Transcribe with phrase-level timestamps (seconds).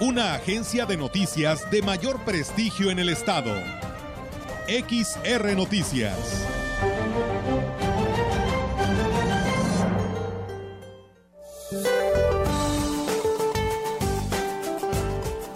[0.00, 3.54] una agencia de noticias de mayor prestigio en el estado.
[4.66, 6.16] XR Noticias.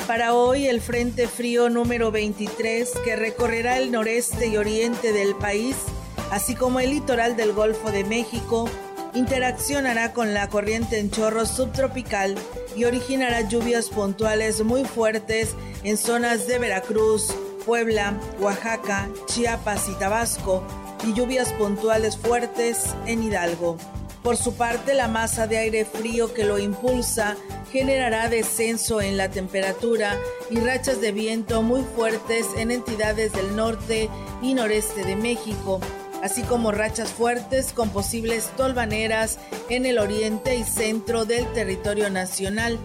[0.07, 5.77] Para hoy el Frente Frío número 23 que recorrerá el noreste y oriente del país,
[6.31, 8.69] así como el litoral del Golfo de México,
[9.15, 12.37] interaccionará con la corriente en chorro subtropical
[12.77, 20.63] y originará lluvias puntuales muy fuertes en zonas de Veracruz, Puebla, Oaxaca, Chiapas y Tabasco
[21.07, 23.77] y lluvias puntuales fuertes en Hidalgo.
[24.23, 27.37] Por su parte, la masa de aire frío que lo impulsa
[27.71, 30.17] generará descenso en la temperatura
[30.49, 34.09] y rachas de viento muy fuertes en entidades del norte
[34.41, 35.81] y noreste de México,
[36.25, 42.79] así como rachas fuertes con posibles tolvaneras en el oriente y centro del territorio nacional,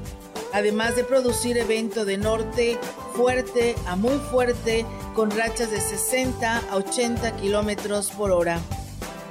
[0.52, 2.78] además de producir evento de norte
[3.16, 8.60] fuerte a muy fuerte con rachas de 60 a 80 kilómetros por hora.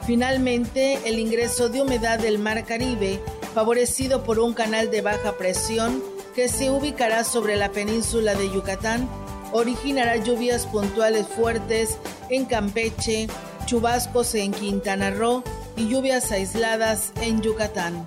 [0.07, 3.21] Finalmente, el ingreso de humedad del Mar Caribe,
[3.53, 6.03] favorecido por un canal de baja presión
[6.35, 9.07] que se ubicará sobre la península de Yucatán,
[9.53, 11.99] originará lluvias puntuales fuertes
[12.31, 13.29] en Campeche,
[13.69, 15.45] chubascos en Quintana Roo
[15.77, 18.07] y lluvias aisladas en Yucatán.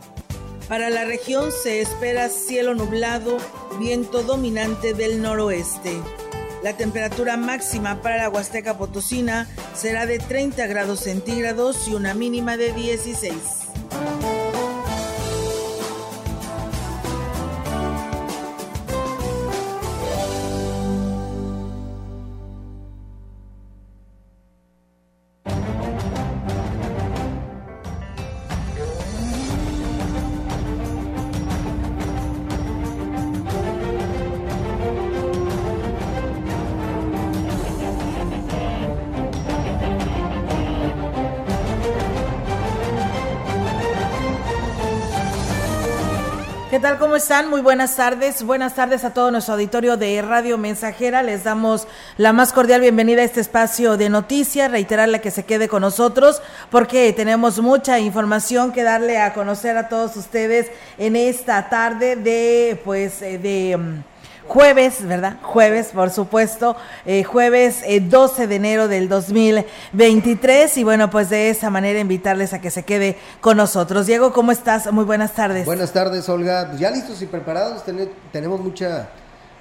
[0.67, 3.37] Para la región se espera cielo nublado,
[3.77, 6.01] viento dominante del noroeste.
[6.63, 12.57] La temperatura máxima para la Huasteca Potosina será de 30 grados centígrados y una mínima
[12.57, 13.60] de 16.
[46.99, 47.49] ¿Cómo están?
[47.49, 48.43] Muy buenas tardes.
[48.43, 51.23] Buenas tardes a todo nuestro auditorio de Radio Mensajera.
[51.23, 51.87] Les damos
[52.17, 54.69] la más cordial bienvenida a este espacio de noticias.
[54.69, 59.89] Reiterarle que se quede con nosotros porque tenemos mucha información que darle a conocer a
[59.89, 64.10] todos ustedes en esta tarde de, pues, eh, de mm,
[64.47, 65.37] jueves, ¿verdad?
[65.41, 66.75] Jueves, por supuesto,
[67.05, 72.53] eh, jueves 12 eh, de enero del 2023 y bueno, pues de esa manera invitarles
[72.53, 74.07] a que se quede con nosotros.
[74.07, 74.91] Diego, ¿cómo estás?
[74.91, 75.65] Muy buenas tardes.
[75.65, 76.73] Buenas tardes, Olga.
[76.77, 77.83] Ya listos y preparados,
[78.31, 79.09] tenemos mucha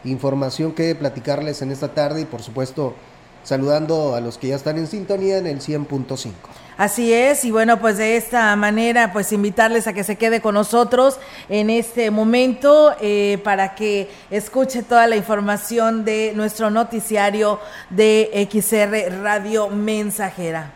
[0.04, 2.94] información que platicarles en esta tarde y por supuesto
[3.42, 6.32] saludando a los que ya están en sintonía en el 100.5.
[6.76, 10.54] Así es, y bueno, pues de esta manera, pues invitarles a que se quede con
[10.54, 11.18] nosotros
[11.50, 19.22] en este momento eh, para que escuche toda la información de nuestro noticiario de XR
[19.22, 20.72] Radio Mensajera.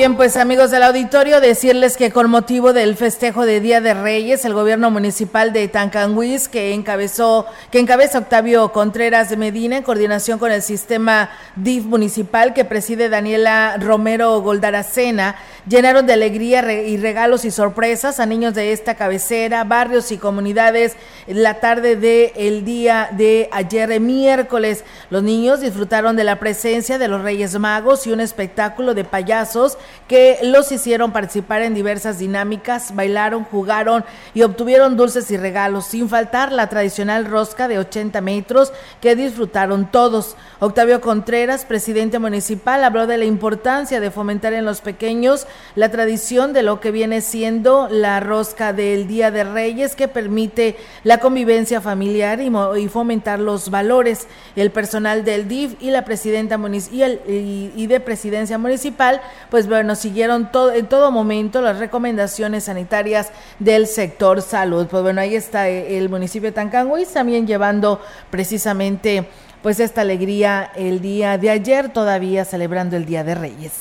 [0.00, 4.46] Bien, pues amigos del auditorio, decirles que con motivo del festejo de Día de Reyes,
[4.46, 10.38] el gobierno municipal de Tancanguis, que encabezó, que encabeza Octavio Contreras de Medina, en coordinación
[10.38, 15.36] con el sistema DIF municipal que preside Daniela Romero Goldaracena,
[15.68, 20.96] llenaron de alegría y regalos y sorpresas a niños de esta cabecera, barrios y comunidades
[21.26, 24.82] la tarde del el día de ayer miércoles.
[25.10, 29.76] Los niños disfrutaron de la presencia de los Reyes Magos y un espectáculo de payasos
[30.08, 34.04] que los hicieron participar en diversas dinámicas, bailaron, jugaron
[34.34, 39.90] y obtuvieron dulces y regalos, sin faltar la tradicional rosca de 80 metros que disfrutaron
[39.90, 40.36] todos.
[40.58, 46.52] Octavio Contreras, presidente municipal, habló de la importancia de fomentar en los pequeños la tradición
[46.52, 51.80] de lo que viene siendo la rosca del Día de Reyes que permite la convivencia
[51.80, 54.26] familiar y, fomentar los valores.
[54.56, 56.58] El personal del DIF y la presidenta
[56.92, 59.20] y, de presidencia municipal,
[59.50, 64.86] pues bueno, siguieron en todo momento las recomendaciones sanitarias del sector salud.
[64.88, 67.98] Pues bueno, ahí está el municipio de Tancanguis también llevando
[68.30, 69.26] precisamente
[69.62, 73.72] pues esta alegría el día de ayer, todavía celebrando el Día de Reyes.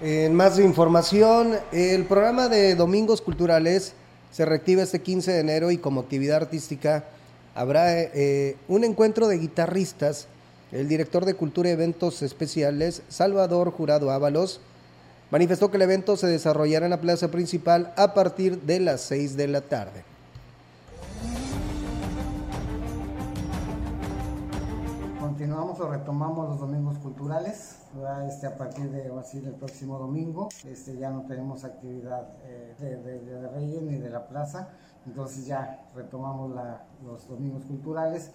[0.00, 3.92] En más información, el programa de Domingos Culturales
[4.32, 7.04] se reactiva este 15 de enero y como actividad artística
[7.54, 10.26] habrá eh, un encuentro de guitarristas.
[10.72, 14.62] El director de Cultura y Eventos Especiales, Salvador Jurado Ábalos,
[15.30, 19.36] manifestó que el evento se desarrollará en la plaza principal a partir de las 6
[19.36, 20.04] de la tarde.
[25.20, 27.76] Continuamos o retomamos los domingos culturales
[28.26, 30.48] este, a partir de así del próximo domingo.
[30.66, 34.68] Este, ya no tenemos actividad eh, de, de, Reyes ni de la plaza,
[35.06, 36.52] entonces ya retomamos
[37.04, 38.30] los domingos culturales.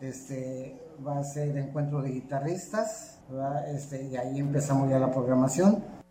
[0.00, 3.20] Este, va a ser encuentro de guitarristas
[3.68, 6.01] este, y ahí empezamos ya la programación.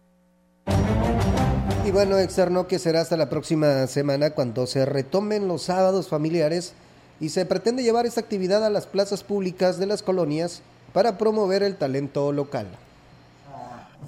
[1.86, 6.74] Y bueno, externo que será hasta la próxima semana cuando se retomen los sábados familiares
[7.20, 10.62] y se pretende llevar esta actividad a las plazas públicas de las colonias
[10.94, 12.68] para promover el talento local.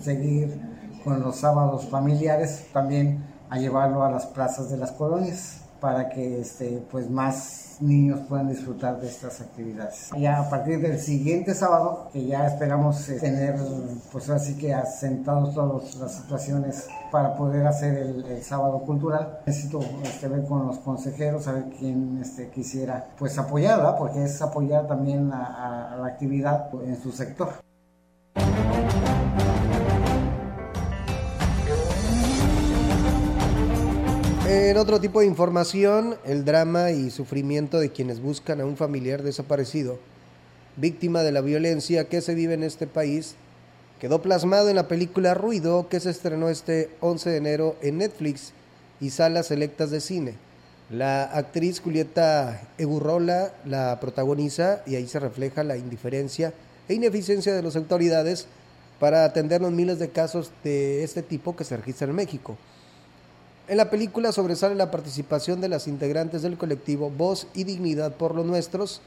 [0.01, 0.59] seguir
[1.03, 6.39] con los sábados familiares, también a llevarlo a las plazas de las colonias para que
[6.39, 10.11] este, pues más niños puedan disfrutar de estas actividades.
[10.17, 13.57] Ya a partir del siguiente sábado, que ya esperamos eh, tener,
[14.09, 20.29] pues así que asentados todas las situaciones para poder hacer el, sábado cultural, necesito este,
[20.29, 25.33] ver con los consejeros, a ver quién este, quisiera pues apoyar, porque es apoyar también
[25.33, 27.49] a la actividad en su sector.
[34.55, 39.23] En otro tipo de información, el drama y sufrimiento de quienes buscan a un familiar
[39.23, 39.97] desaparecido,
[40.75, 43.33] víctima de la violencia que se vive en este país,
[43.99, 48.53] quedó plasmado en la película Ruido que se estrenó este 11 de enero en Netflix
[49.01, 50.35] y salas selectas de cine.
[50.91, 56.53] La actriz Julieta Egurrola la protagoniza y ahí se refleja la indiferencia
[56.87, 58.45] e ineficiencia de las autoridades
[58.99, 62.55] para atender los miles de casos de este tipo que se registran en México.
[63.65, 68.35] En la película sobresale la participación de las integrantes del colectivo Voz y Dignidad por
[68.35, 68.99] los Nuestros,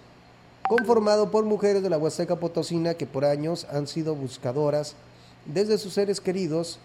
[0.66, 4.94] conformado por mujeres de la Huasteca Potosina que por años han sido buscadoras
[5.44, 6.78] desde sus seres queridos.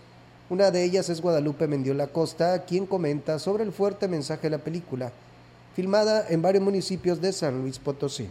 [0.50, 4.64] Una de ellas es Guadalupe Mendiola Costa, quien comenta sobre el fuerte mensaje de la
[4.64, 5.14] película,
[5.74, 8.28] filmada en varios municipios de San Luis Potosí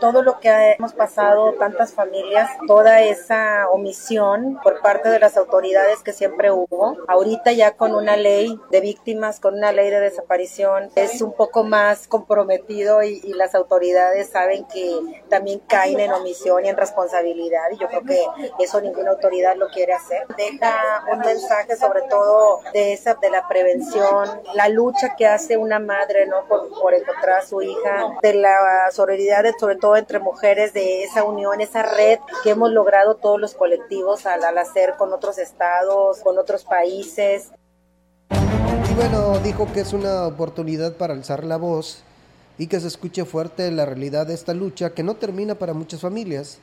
[0.00, 6.02] todo lo que hemos pasado, tantas familias, toda esa omisión por parte de las autoridades
[6.02, 6.96] que siempre hubo.
[7.08, 11.64] Ahorita ya con una ley de víctimas, con una ley de desaparición, es un poco
[11.64, 17.78] más comprometido y, las autoridades saben que también caen en omisión y en responsabilidad y
[17.78, 18.24] yo creo que
[18.60, 20.26] eso ninguna autoridad lo quiere hacer.
[20.36, 25.78] Deja un mensaje sobre todo de esa, de la prevención, la lucha que hace una
[25.78, 26.44] madre, ¿no?
[26.46, 31.24] Por, por encontrar a su hija, de la sororidad sobre todo entre mujeres, de esa
[31.24, 36.38] unión, esa red que hemos logrado todos los colectivos al, hacer con otros estados, con
[36.38, 37.50] otros países.
[38.30, 42.02] Y bueno, dijo que es una oportunidad para alzar la voz
[42.58, 46.00] y que se escuche fuerte la realidad de esta lucha que no termina para muchas
[46.00, 46.58] familias,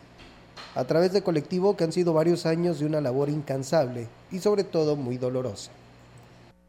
[0.75, 4.63] a través de colectivo que han sido varios años de una labor incansable y sobre
[4.63, 5.71] todo muy dolorosa.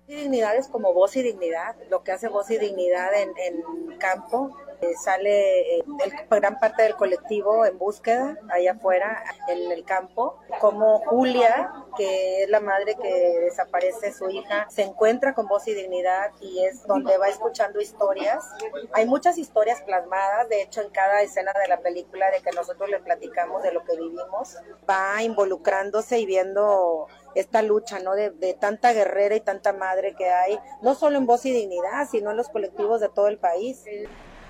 [0.07, 4.57] Dignidad es como voz y dignidad, lo que hace voz y dignidad en, en campo
[4.83, 5.85] eh, sale eh,
[6.31, 12.49] gran parte del colectivo en búsqueda allá afuera en el campo, como Julia, que es
[12.49, 17.19] la madre que desaparece su hija, se encuentra con voz y dignidad y es donde
[17.19, 18.45] va escuchando historias.
[18.93, 22.89] Hay muchas historias plasmadas, de hecho en cada escena de la película de que nosotros
[22.89, 24.57] le platicamos de lo que vivimos,
[24.89, 28.15] va involucrándose y viendo esta lucha, ¿no?
[28.15, 32.09] De, de, tanta guerrera y tanta madre que hay, no solo en Voz y Dignidad,
[32.11, 33.85] sino en los colectivos de todo el país.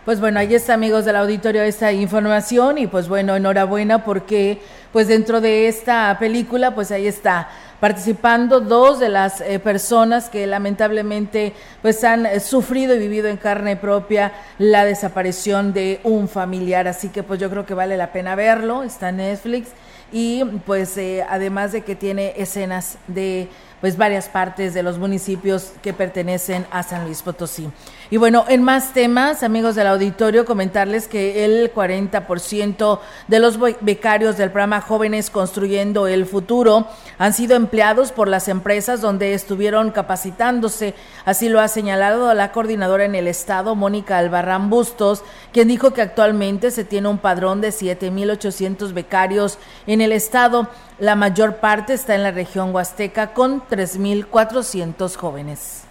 [0.04, 4.58] Pues bueno, ahí está amigos del auditorio esta información y pues bueno, enhorabuena porque
[4.94, 10.46] pues dentro de esta película pues ahí está participando dos de las eh, personas que
[10.46, 11.52] lamentablemente
[11.82, 17.10] pues han eh, sufrido y vivido en carne propia la desaparición de un familiar, así
[17.10, 19.68] que pues yo creo que vale la pena verlo, está en Netflix
[20.12, 23.48] y pues eh, además de que tiene escenas de
[23.80, 27.68] pues varias partes de los municipios que pertenecen a San Luis Potosí.
[28.10, 34.36] Y bueno, en más temas, amigos del auditorio, comentarles que el 40% de los becarios
[34.36, 40.94] del programa Jóvenes Construyendo el Futuro han sido empleados por las empresas donde estuvieron capacitándose.
[41.24, 45.22] Así lo ha señalado la coordinadora en el Estado, Mónica Albarrán Bustos,
[45.52, 50.68] quien dijo que actualmente se tiene un padrón de 7.800 becarios en el Estado.
[51.00, 55.84] La mayor parte está en la región huasteca con 3.400 jóvenes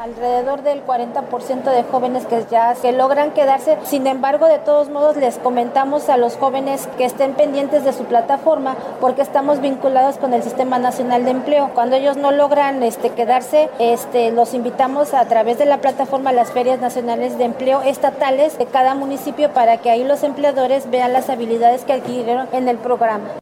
[0.00, 3.76] alrededor del 40% de jóvenes que ya que logran quedarse.
[3.84, 8.04] Sin embargo, de todos modos les comentamos a los jóvenes que estén pendientes de su
[8.04, 11.72] plataforma porque estamos vinculados con el Sistema Nacional de Empleo.
[11.74, 16.34] Cuando ellos no logran este quedarse, este los invitamos a través de la plataforma a
[16.34, 21.12] las ferias nacionales de empleo estatales de cada municipio para que ahí los empleadores vean
[21.12, 23.40] las habilidades que adquirieron en el programa.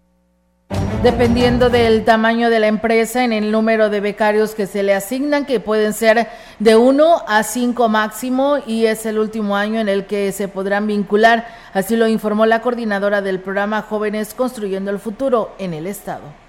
[1.02, 5.46] Dependiendo del tamaño de la empresa, en el número de becarios que se le asignan,
[5.46, 6.26] que pueden ser
[6.58, 10.88] de uno a cinco máximo, y es el último año en el que se podrán
[10.88, 11.46] vincular.
[11.72, 16.47] Así lo informó la coordinadora del programa Jóvenes Construyendo el Futuro en el Estado.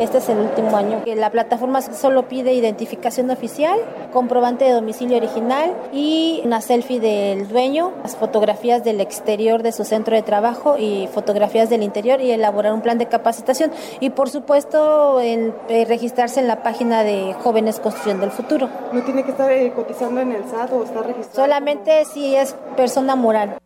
[0.00, 3.78] Este es el último año la plataforma solo pide identificación oficial,
[4.12, 9.84] comprobante de domicilio original y una selfie del dueño, las fotografías del exterior de su
[9.84, 13.70] centro de trabajo y fotografías del interior y elaborar un plan de capacitación
[14.00, 18.68] y por supuesto el, eh, registrarse en la página de Jóvenes Construyendo el Futuro.
[18.92, 21.46] ¿No tiene que estar eh, cotizando en el SAT o estar registrado?
[21.46, 23.58] Solamente si es persona moral.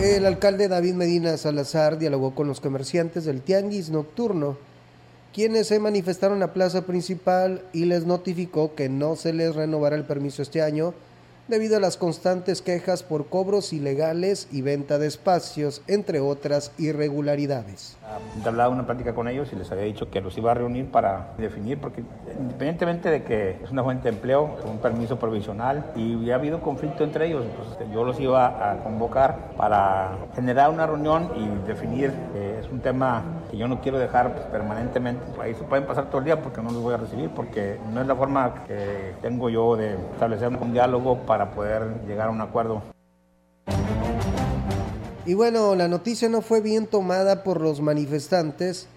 [0.00, 4.56] El alcalde David Medina Salazar dialogó con los comerciantes del Tianguis Nocturno,
[5.34, 10.04] quienes se manifestaron a plaza principal y les notificó que no se les renovará el
[10.04, 10.94] permiso este año
[11.48, 17.96] debido a las constantes quejas por cobros ilegales y venta de espacios, entre otras irregularidades.
[18.44, 20.90] He hablado una plática con ellos y les había dicho que los iba a reunir
[20.90, 22.04] para definir, porque
[22.38, 27.04] independientemente de que es una fuente de empleo, un permiso provisional y ha habido conflicto
[27.04, 32.60] entre ellos, pues yo los iba a convocar para generar una reunión y definir, eh,
[32.60, 36.18] es un tema que yo no quiero dejar pues, permanentemente, ahí se pueden pasar todo
[36.18, 39.48] el día porque no los voy a recibir, porque no es la forma que tengo
[39.48, 42.82] yo de establecer un diálogo para para poder llegar a un acuerdo.
[45.24, 48.88] Y bueno, la noticia no fue bien tomada por los manifestantes,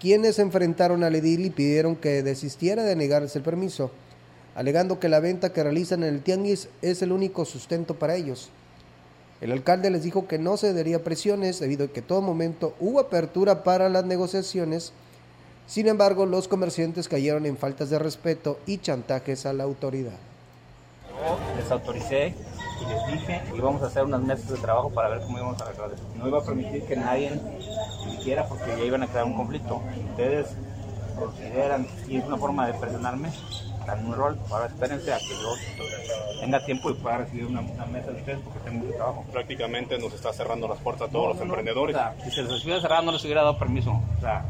[0.00, 3.92] quienes enfrentaron al edil y pidieron que desistiera de negarse el permiso,
[4.56, 8.50] alegando que la venta que realizan en el tianguis es el único sustento para ellos.
[9.40, 12.98] El alcalde les dijo que no cedería presiones debido a que en todo momento hubo
[12.98, 14.92] apertura para las negociaciones.
[15.68, 20.33] Sin embargo, los comerciantes cayeron en faltas de respeto y chantajes a la autoridad
[21.56, 22.34] les autoricé
[22.80, 25.60] y les dije que íbamos a hacer unas mesas de trabajo para ver cómo íbamos
[25.60, 26.02] a arreglar eso.
[26.16, 27.40] No iba a permitir que nadie
[28.22, 29.80] quiera porque ya iban a crear un conflicto.
[30.10, 30.56] Ustedes
[31.18, 33.30] consideran y es una forma de presionarme,
[33.86, 34.38] dan un rol.
[34.50, 35.54] Ahora espérense a que yo
[36.40, 39.24] tenga tiempo y pueda recibir una, mesa de ustedes porque tengo mucho trabajo.
[39.32, 41.96] Prácticamente nos está cerrando las puertas a todos los emprendedores.
[42.24, 43.92] si se les estuviera cerrando, no les hubiera dado permiso.
[44.18, 44.44] O sea,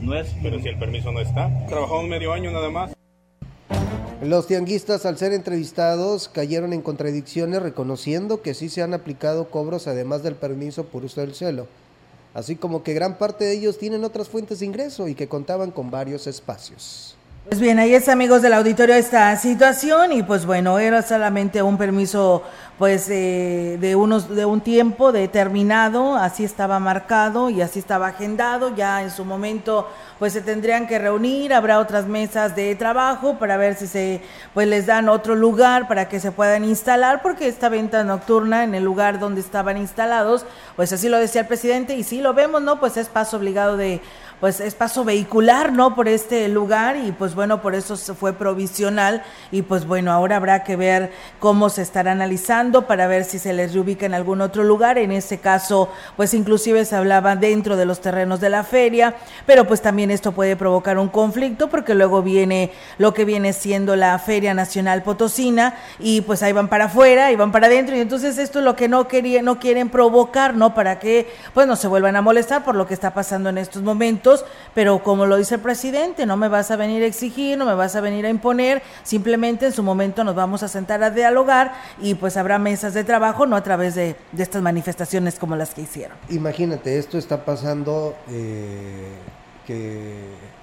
[0.00, 0.34] no es.
[0.42, 2.95] Pero si el permiso no está, trabajamos medio año nada más.
[4.22, 9.86] Los tianguistas, al ser entrevistados, cayeron en contradicciones reconociendo que sí se han aplicado cobros
[9.86, 11.66] además del permiso por uso del suelo,
[12.32, 15.70] así como que gran parte de ellos tienen otras fuentes de ingreso y que contaban
[15.70, 17.14] con varios espacios.
[17.48, 21.78] Pues bien, ahí es amigos del auditorio esta situación y pues bueno, era solamente un
[21.78, 22.42] permiso
[22.78, 28.74] pues eh, de unos de un tiempo determinado, así estaba marcado y así estaba agendado,
[28.74, 33.56] ya en su momento pues se tendrían que reunir, habrá otras mesas de trabajo para
[33.56, 34.20] ver si se
[34.52, 38.74] pues les dan otro lugar para que se puedan instalar porque esta venta nocturna en
[38.74, 40.44] el lugar donde estaban instalados,
[40.76, 42.78] pues así lo decía el presidente y si lo vemos, ¿no?
[42.78, 44.02] Pues es paso obligado de
[44.40, 45.94] pues es paso vehicular, ¿no?
[45.94, 50.36] Por este lugar y pues bueno, por eso se fue provisional y pues bueno, ahora
[50.36, 54.40] habrá que ver cómo se estará analizando para ver si se les reubica en algún
[54.40, 54.98] otro lugar.
[54.98, 59.14] En este caso, pues inclusive se hablaba dentro de los terrenos de la feria,
[59.46, 63.96] pero pues también esto puede provocar un conflicto porque luego viene lo que viene siendo
[63.96, 68.00] la Feria Nacional Potosina y pues ahí van para afuera y van para adentro y
[68.00, 70.74] entonces esto es lo que no quería, no quieren provocar, ¿no?
[70.74, 73.82] Para que pues no se vuelvan a molestar por lo que está pasando en estos
[73.82, 74.44] momentos
[74.74, 77.74] pero como lo dice el presidente, no me vas a venir a exigir, no me
[77.74, 81.72] vas a venir a imponer, simplemente en su momento nos vamos a sentar a dialogar
[82.00, 85.82] y pues habrá mesas de trabajo, no a través de, estas manifestaciones como las que
[85.82, 86.16] hicieron.
[86.28, 89.12] Imagínate, esto está pasando eh,
[89.66, 90.14] que,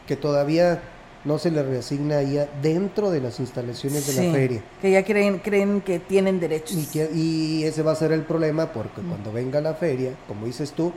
[0.08, 0.82] que todavía
[1.26, 4.62] no se le reasigna ya dentro de las instalaciones de la feria.
[4.82, 6.78] Que ya creen, creen que tienen derechos.
[6.94, 10.74] Y, y ese va a ser el problema porque cuando venga la feria, como dices
[10.74, 10.92] tú,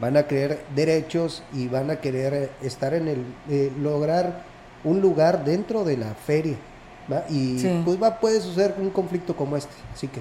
[0.00, 4.44] van a querer derechos y van a querer estar en el, eh, lograr
[4.84, 6.56] un lugar dentro de la feria.
[7.28, 9.72] Y pues va, puede suceder un conflicto como este.
[9.92, 10.20] Así que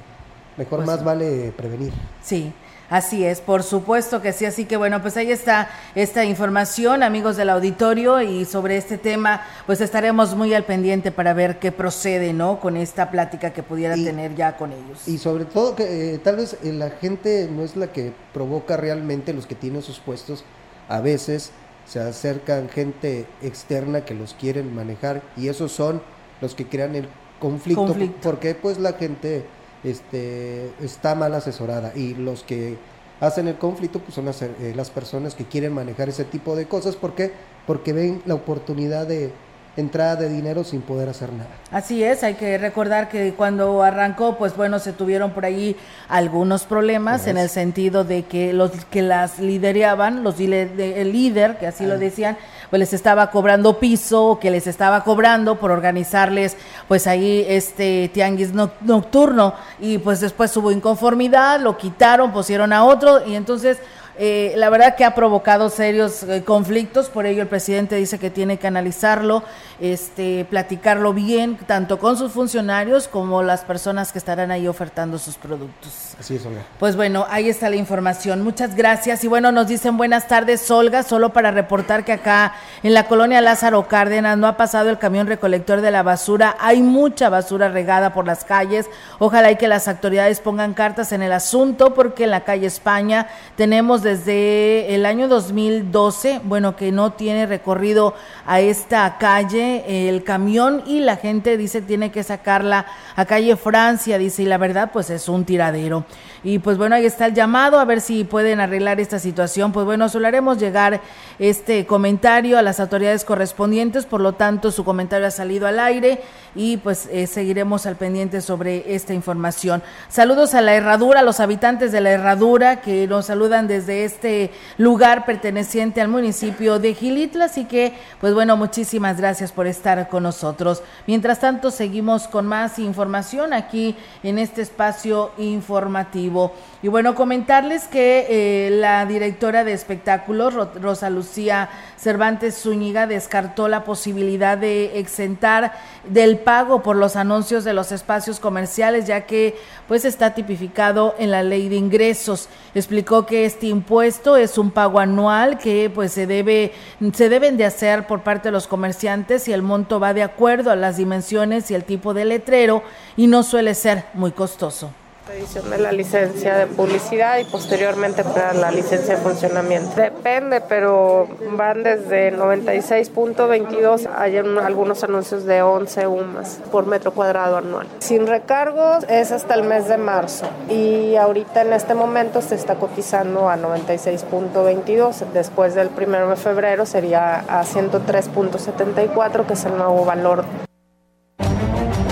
[0.57, 1.93] mejor pues más vale prevenir.
[2.21, 2.53] Sí.
[2.89, 4.45] Así es, por supuesto que sí.
[4.45, 9.41] Así que bueno, pues ahí está esta información, amigos del auditorio, y sobre este tema,
[9.65, 12.61] pues estaremos muy al pendiente para ver qué procede, ¿no?
[12.61, 15.05] Con esta plática que pudiera tener ya con ellos.
[15.05, 18.77] Y sobre todo que eh, tal vez eh, la gente no es la que provoca
[18.77, 20.45] realmente los que tienen sus puestos.
[20.87, 21.51] A veces
[21.85, 26.01] se acercan gente externa que los quieren manejar y esos son
[26.41, 27.07] los que crean el
[27.39, 27.85] conflicto.
[27.85, 28.17] conflicto.
[28.21, 29.45] porque pues la gente
[29.83, 32.77] este, está mal asesorada y los que
[33.19, 36.67] hacen el conflicto pues son las, eh, las personas que quieren manejar ese tipo de
[36.67, 36.95] cosas.
[36.95, 37.31] ¿Por qué?
[37.65, 39.31] Porque ven la oportunidad de,
[39.77, 41.49] entrada de dinero sin poder hacer nada.
[41.71, 45.75] Así es, hay que recordar que cuando arrancó, pues bueno, se tuvieron por ahí
[46.09, 51.67] algunos problemas en el sentido de que los que las lideraban, los el líder, que
[51.67, 52.37] así lo decían,
[52.69, 56.57] pues les estaba cobrando piso, que les estaba cobrando por organizarles
[56.87, 59.53] pues ahí este tianguis nocturno.
[59.79, 63.77] Y pues después hubo inconformidad, lo quitaron, pusieron a otro y entonces
[64.19, 68.29] eh, la verdad que ha provocado serios eh, conflictos, por ello el presidente dice que
[68.29, 69.43] tiene que analizarlo,
[69.79, 75.35] este, platicarlo bien, tanto con sus funcionarios como las personas que estarán ahí ofertando sus
[75.35, 76.15] productos.
[76.19, 76.61] Así es, Olga.
[76.79, 78.41] Pues bueno, ahí está la información.
[78.41, 79.23] Muchas gracias.
[79.23, 83.39] Y bueno, nos dicen buenas tardes, Olga, solo para reportar que acá en la colonia
[83.39, 86.57] Lázaro Cárdenas no ha pasado el camión recolector de la basura.
[86.59, 88.87] Hay mucha basura regada por las calles.
[89.19, 93.27] Ojalá y que las autoridades pongan cartas en el asunto porque en la calle España
[93.55, 100.81] tenemos desde el año 2012, bueno, que no tiene recorrido a esta calle el camión
[100.87, 102.85] y la gente dice tiene que sacarla
[103.17, 106.05] a calle Francia, dice, y la verdad pues es un tiradero.
[106.47, 109.73] Y pues bueno, ahí está el llamado a ver si pueden arreglar esta situación.
[109.73, 111.01] Pues bueno, solo haremos llegar
[111.39, 116.21] este comentario a las autoridades correspondientes, por lo tanto su comentario ha salido al aire
[116.55, 119.83] y pues eh, seguiremos al pendiente sobre esta información.
[120.07, 124.49] Saludos a la herradura, a los habitantes de la herradura que nos saludan desde este
[124.77, 130.23] lugar perteneciente al municipio de Gilitla, así que pues bueno, muchísimas gracias por estar con
[130.23, 130.81] nosotros.
[131.07, 136.36] Mientras tanto, seguimos con más información aquí en este espacio informativo.
[136.83, 143.83] Y bueno, comentarles que eh, la directora de espectáculos, Rosa Lucía Cervantes Zúñiga, descartó la
[143.83, 145.73] posibilidad de exentar
[146.07, 149.55] del pago por los anuncios de los espacios comerciales, ya que
[149.87, 152.47] pues está tipificado en la ley de ingresos.
[152.75, 156.73] Explicó que este impuesto es un pago anual que pues se debe
[157.13, 160.71] se deben de hacer por parte de los comerciantes y el monto va de acuerdo
[160.71, 162.83] a las dimensiones y el tipo de letrero
[163.15, 164.91] y no suele ser muy costoso
[165.33, 169.95] edición de la licencia de publicidad y posteriormente para la licencia de funcionamiento.
[169.95, 177.87] Depende, pero van desde 96.22, hay algunos anuncios de 11 UMAS por metro cuadrado anual.
[177.99, 182.75] Sin recargos es hasta el mes de marzo y ahorita en este momento se está
[182.75, 190.05] cotizando a 96.22, después del 1 de febrero sería a 103.74 que es el nuevo
[190.05, 190.66] valor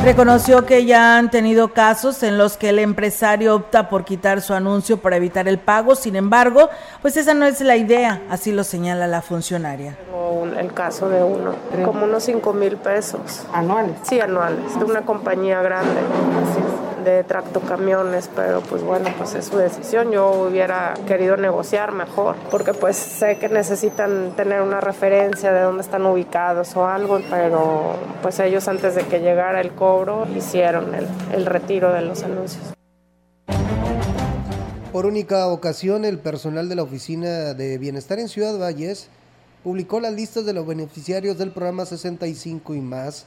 [0.05, 4.53] Reconoció que ya han tenido casos en los que el empresario opta por quitar su
[4.53, 6.69] anuncio para evitar el pago, sin embargo,
[7.01, 9.97] pues esa no es la idea, así lo señala la funcionaria.
[10.59, 13.47] el caso de uno, como unos 5 mil pesos.
[13.51, 13.95] ¿Anuales?
[14.03, 16.01] Sí, anuales, de una compañía grande
[17.05, 20.11] de tractocamiones, pero pues bueno, pues es su decisión.
[20.11, 25.83] Yo hubiera querido negociar mejor, porque pues sé que necesitan tener una referencia de dónde
[25.83, 31.07] están ubicados o algo, pero pues ellos antes de que llegara el cobro hicieron el,
[31.33, 32.73] el retiro de los anuncios.
[34.91, 39.09] Por única ocasión, el personal de la Oficina de Bienestar en Ciudad Valles
[39.63, 43.25] publicó las listas de los beneficiarios del programa 65 y más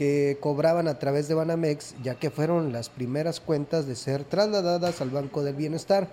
[0.00, 5.02] que cobraban a través de Banamex, ya que fueron las primeras cuentas de ser trasladadas
[5.02, 6.08] al Banco del Bienestar.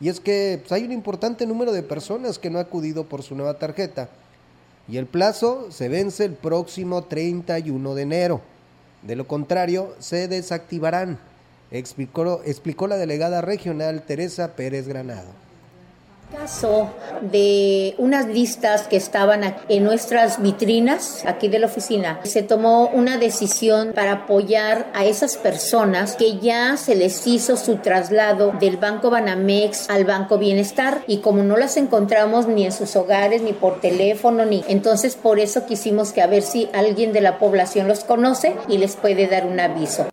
[0.00, 3.22] Y es que pues, hay un importante número de personas que no ha acudido por
[3.22, 4.08] su nueva tarjeta.
[4.88, 8.40] Y el plazo se vence el próximo 31 de enero.
[9.02, 11.20] De lo contrario, se desactivarán,
[11.70, 15.49] explicó, explicó la delegada regional Teresa Pérez Granado
[16.30, 16.90] caso
[17.20, 23.18] de unas listas que estaban en nuestras vitrinas aquí de la oficina, se tomó una
[23.18, 29.10] decisión para apoyar a esas personas que ya se les hizo su traslado del Banco
[29.10, 33.80] Banamex al Banco Bienestar y como no las encontramos ni en sus hogares ni por
[33.80, 38.04] teléfono ni entonces por eso quisimos que a ver si alguien de la población los
[38.04, 40.06] conoce y les puede dar un aviso.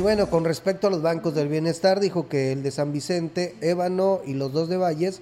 [0.00, 3.54] Y bueno, con respecto a los bancos del bienestar, dijo que el de San Vicente,
[3.60, 5.20] Ébano y los dos de Valles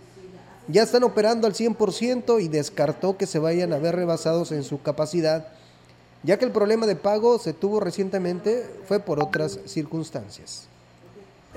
[0.68, 4.80] ya están operando al 100% y descartó que se vayan a ver rebasados en su
[4.80, 5.48] capacidad,
[6.22, 10.68] ya que el problema de pago se tuvo recientemente fue por otras circunstancias.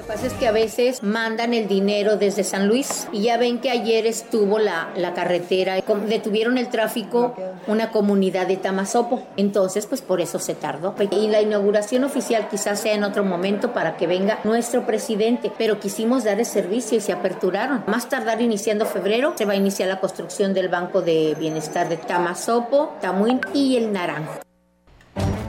[0.01, 3.37] Lo que pasa es que a veces mandan el dinero desde San Luis y ya
[3.37, 5.75] ven que ayer estuvo la, la carretera,
[6.07, 7.35] detuvieron el tráfico
[7.67, 10.95] una comunidad de Tamazopo, entonces pues por eso se tardó.
[11.11, 15.79] Y la inauguración oficial quizás sea en otro momento para que venga nuestro presidente, pero
[15.79, 17.83] quisimos dar el servicio y se aperturaron.
[17.85, 21.97] Más tardar iniciando febrero se va a iniciar la construcción del Banco de Bienestar de
[21.97, 24.50] Tamazopo, Tamuín y el Naranjo.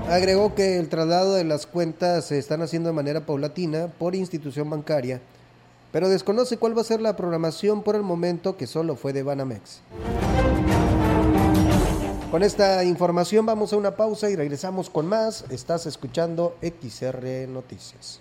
[0.09, 4.69] Agregó que el traslado de las cuentas se están haciendo de manera paulatina por institución
[4.69, 5.21] bancaria,
[5.91, 9.23] pero desconoce cuál va a ser la programación por el momento que solo fue de
[9.23, 9.81] Banamex.
[12.31, 15.45] Con esta información vamos a una pausa y regresamos con más.
[15.51, 18.21] Estás escuchando XR Noticias.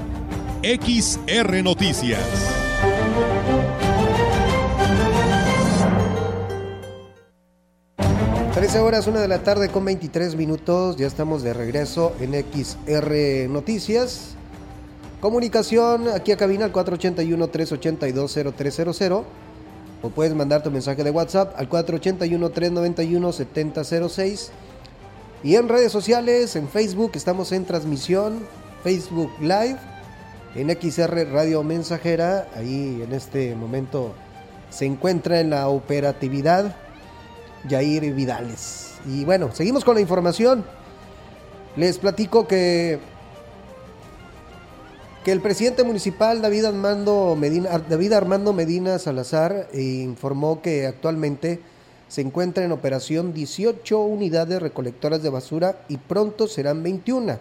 [0.63, 2.21] XR Noticias.
[8.53, 10.97] Trece horas, una de la tarde con 23 minutos.
[10.97, 14.35] Ya estamos de regreso en XR Noticias.
[15.19, 19.23] Comunicación aquí a cabina al 481-382-0300.
[20.03, 24.49] O puedes mandar tu mensaje de WhatsApp al 481-391-7006.
[25.43, 28.41] Y en redes sociales, en Facebook, estamos en transmisión,
[28.83, 29.79] Facebook Live
[30.55, 32.47] en XR Radio Mensajera.
[32.55, 34.13] Ahí en este momento
[34.69, 36.75] se encuentra en la operatividad
[37.69, 38.95] Jair Vidales.
[39.05, 40.63] Y bueno, seguimos con la información.
[41.75, 42.99] Les platico que,
[45.23, 51.61] que el presidente municipal David Armando Medina, David Armando Medina Salazar informó que actualmente
[52.09, 57.39] se encuentra en operación 18 unidades recolectoras de basura y pronto serán 21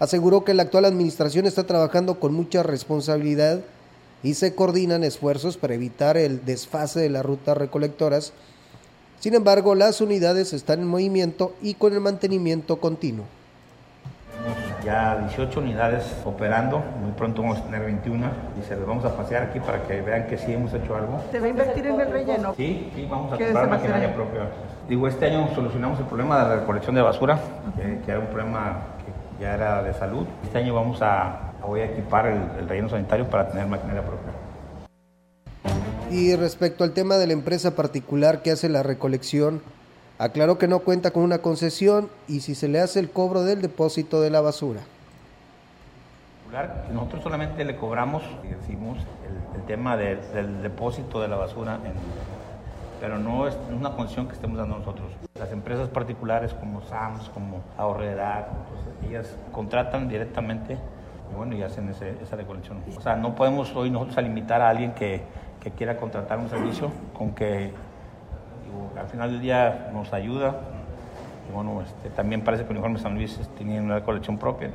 [0.00, 3.60] aseguró que la actual administración está trabajando con mucha responsabilidad
[4.22, 8.32] y se coordinan esfuerzos para evitar el desfase de las rutas recolectoras.
[9.20, 13.26] Sin embargo, las unidades están en movimiento y con el mantenimiento continuo.
[14.32, 18.26] Tenemos ya 18 unidades operando, muy pronto vamos a tener 21
[18.58, 21.20] y se los vamos a pasear aquí para que vean que sí hemos hecho algo.
[21.30, 22.54] ¿Se va a invertir en el relleno?
[22.56, 24.48] Sí, sí, vamos a comprar maquinaria propia.
[24.88, 27.38] Digo, este año solucionamos el problema de la recolección de basura,
[27.76, 28.78] que, que era un problema
[29.40, 30.26] ya era de salud.
[30.44, 34.32] Este año vamos a, voy a equipar el, el relleno sanitario para tener maquinaria propia.
[36.10, 39.62] Y respecto al tema de la empresa particular que hace la recolección,
[40.18, 43.62] aclaró que no cuenta con una concesión y si se le hace el cobro del
[43.62, 44.80] depósito de la basura.
[46.92, 51.92] Nosotros solamente le cobramos, decimos, el, el tema del depósito de la basura en,
[53.00, 55.10] pero no es una concesión que estemos dando nosotros.
[55.38, 58.46] Las empresas particulares como SAMS, como Ahorredad,
[59.08, 60.78] ellas contratan directamente
[61.32, 62.78] y bueno, y hacen esa recolección.
[62.96, 65.22] O sea, no podemos hoy nosotros limitar a alguien que,
[65.60, 67.72] que quiera contratar un servicio con que
[68.98, 70.56] al final del día nos ayuda.
[71.48, 74.70] Y bueno, este, también parece que Uniforme San Luis tiene una colección propia.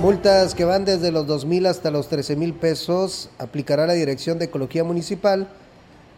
[0.00, 4.38] Multas que van desde los 2 mil hasta los 13 mil pesos aplicará la Dirección
[4.38, 5.48] de Ecología Municipal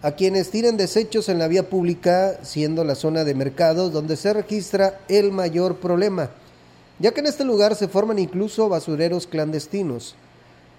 [0.03, 4.35] a quienes tiren desechos en la vía pública, siendo la zona de mercados donde se
[4.35, 6.29] registra el mayor problema,
[6.99, 10.15] ya que en este lugar se forman incluso basureros clandestinos.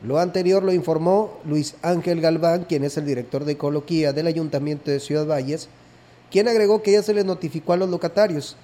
[0.03, 4.91] Lo anterior lo informó Luis Ángel Galván, quien es el director de Ecología del Ayuntamiento
[4.91, 5.69] de Ciudad Valles,
[6.29, 8.57] quien agregó que ya se les notificó a los locatarios,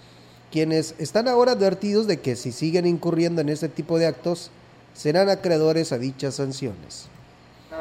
[0.52, 4.52] quienes están ahora advertidos de que si siguen incurriendo en este tipo de actos,
[4.94, 7.08] serán acreedores a dichas sanciones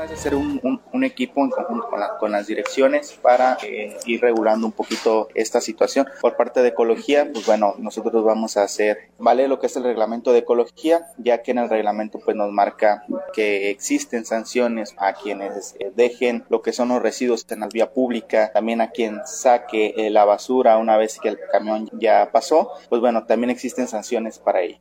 [0.04, 3.96] es hacer un, un, un, equipo en conjunto con, la, con las direcciones para eh,
[4.06, 6.06] ir regulando un poquito esta situación.
[6.20, 9.84] Por parte de ecología, pues bueno, nosotros vamos a hacer, vale lo que es el
[9.84, 15.14] reglamento de ecología, ya que en el reglamento pues nos marca que existen sanciones a
[15.14, 19.20] quienes eh, dejen lo que son los residuos en la vía pública, también a quien
[19.24, 23.88] saque eh, la basura una vez que el camión ya pasó, pues bueno, también existen
[23.88, 24.78] sanciones para ello.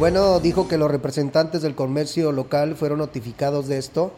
[0.00, 4.12] Bueno, dijo que los representantes del comercio local fueron notificados de esto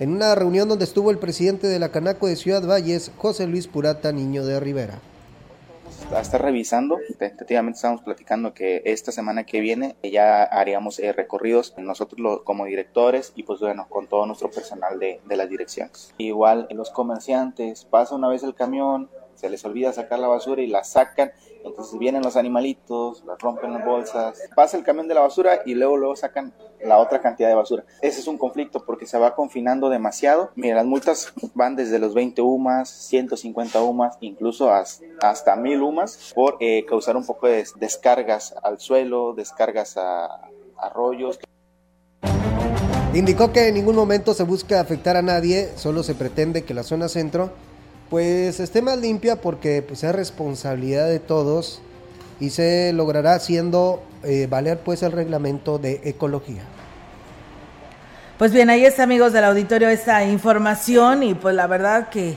[0.00, 3.68] en una reunión donde estuvo el presidente de la Canaco de Ciudad Valles, José Luis
[3.68, 4.98] Purata Niño de Rivera.
[6.12, 11.74] A estar revisando, tentativamente estamos platicando que esta semana que viene ya haríamos eh, recorridos
[11.78, 16.12] nosotros como directores y pues bueno, con todo nuestro personal de, de las direcciones.
[16.18, 20.66] Igual los comerciantes, pasa una vez el camión, se les olvida sacar la basura y
[20.66, 21.30] la sacan
[21.64, 25.74] entonces vienen los animalitos, las rompen las bolsas, pasa el camión de la basura y
[25.74, 26.52] luego luego sacan
[26.84, 27.84] la otra cantidad de basura.
[28.00, 30.50] Ese es un conflicto porque se va confinando demasiado.
[30.54, 36.56] Mira, las multas van desde los 20 UMAS, 150 UMAS, incluso hasta 1000 UMAS por
[36.60, 41.38] eh, causar un poco de descargas al suelo, descargas a arroyos.
[43.12, 46.84] Indicó que en ningún momento se busca afectar a nadie, solo se pretende que la
[46.84, 47.50] zona centro
[48.10, 51.80] pues esté más limpia porque pues, es responsabilidad de todos
[52.40, 56.62] y se logrará haciendo eh, valer pues el reglamento de ecología.
[58.36, 62.36] Pues bien, ahí está amigos del auditorio esta información y pues la verdad que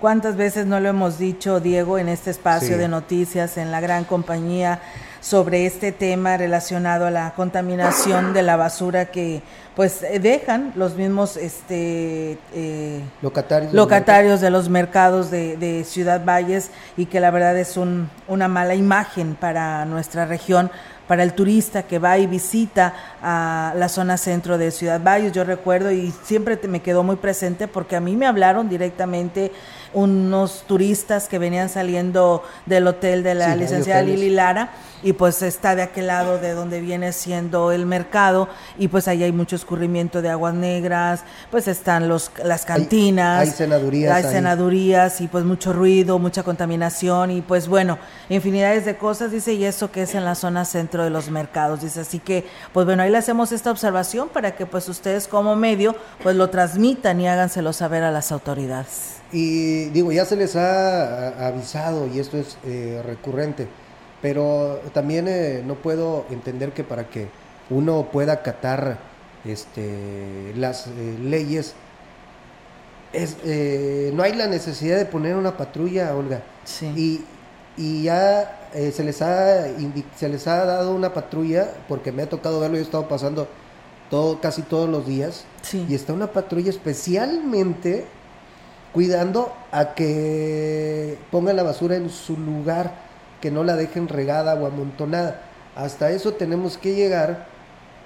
[0.00, 2.74] cuántas veces no lo hemos dicho Diego en este espacio sí.
[2.74, 4.80] de noticias en la gran compañía
[5.20, 9.42] sobre este tema relacionado a la contaminación de la basura que
[9.74, 16.24] pues eh, dejan los mismos este eh, locatarios, locatarios de los mercados de, de, Ciudad
[16.24, 20.70] Valles y que la verdad es un, una mala imagen para nuestra región
[21.08, 25.32] para el turista que va y visita a la zona centro de Ciudad Valles.
[25.32, 29.50] Yo recuerdo y siempre me quedó muy presente porque a mí me hablaron directamente
[29.94, 34.70] unos turistas que venían saliendo del hotel de la sí, licenciada Lili Lara
[35.02, 38.48] y pues está de aquel lado de donde viene siendo el mercado
[38.78, 43.48] y pues ahí hay mucho escurrimiento de aguas negras, pues están los las cantinas, hay,
[43.48, 47.98] hay cenadurías, hay cenadurías y pues mucho ruido, mucha contaminación y pues bueno,
[48.28, 51.82] infinidades de cosas dice y eso que es en la zona centro de los mercados,
[51.82, 55.56] dice, así que pues bueno, ahí le hacemos esta observación para que pues ustedes como
[55.56, 59.17] medio pues lo transmitan y háganselo saber a las autoridades.
[59.32, 63.68] Y digo, ya se les ha avisado y esto es eh, recurrente,
[64.22, 67.28] pero también eh, no puedo entender que para que
[67.68, 68.98] uno pueda acatar
[69.44, 71.74] este, las eh, leyes,
[73.12, 76.42] es, eh, no hay la necesidad de poner una patrulla, Olga.
[76.64, 76.86] Sí.
[76.96, 77.24] Y,
[77.76, 79.66] y ya se, les ha
[80.16, 83.46] se les ha dado una patrulla, porque me ha tocado verlo, yo he estado pasando
[84.10, 85.84] todo, casi todos los días, sí.
[85.86, 88.06] y está una patrulla especialmente
[88.92, 92.92] cuidando a que pongan la basura en su lugar,
[93.40, 95.42] que no la dejen regada o amontonada.
[95.76, 97.46] Hasta eso tenemos que llegar.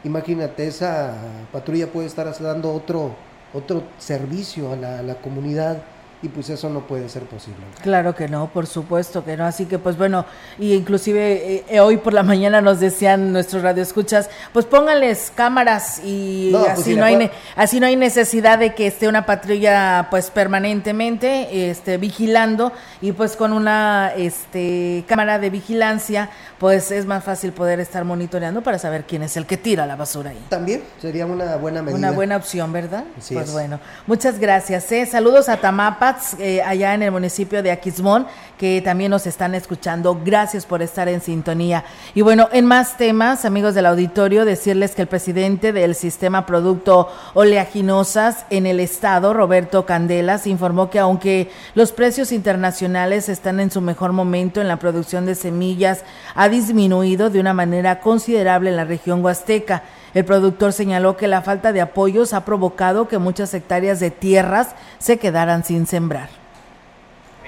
[0.04, 1.14] Imagínate, esa
[1.52, 3.14] patrulla puede estar dando otro,
[3.54, 5.78] otro servicio a la, a la comunidad
[6.22, 7.60] y pues eso no puede ser posible.
[7.82, 9.44] Claro que no, por supuesto que no.
[9.44, 10.24] Así que pues bueno,
[10.58, 16.50] y inclusive eh, hoy por la mañana nos decían nuestros radioescuchas, pues pónganles cámaras y
[16.52, 20.06] No, pues, así si no hay así no hay necesidad de que esté una patrulla
[20.10, 27.24] pues permanentemente este vigilando y pues con una este cámara de vigilancia pues es más
[27.24, 30.46] fácil poder estar monitoreando para saber quién es el que tira la basura ahí.
[30.48, 31.98] También sería una buena medida.
[31.98, 33.02] Una buena opción, ¿verdad?
[33.18, 33.52] Así pues es.
[33.52, 34.92] bueno, muchas gracias.
[34.92, 35.04] ¿eh?
[35.06, 35.56] Saludos a
[36.38, 38.26] Eh, allá en el municipio de Aquismón,
[38.58, 40.20] que también nos están escuchando.
[40.24, 41.84] Gracias por estar en sintonía.
[42.14, 47.08] Y bueno, en más temas, amigos del auditorio, decirles que el presidente del sistema producto
[47.34, 53.80] oleaginosas en el estado, Roberto Candelas, informó que aunque los precios internacionales están en su
[53.80, 58.84] mejor momento en la producción de semillas, ha disminuido de una manera considerable en la
[58.84, 59.82] región huasteca.
[60.14, 64.74] El productor señaló que la falta de apoyos ha provocado que muchas hectáreas de tierras
[64.98, 66.41] se quedaran sin sembrar.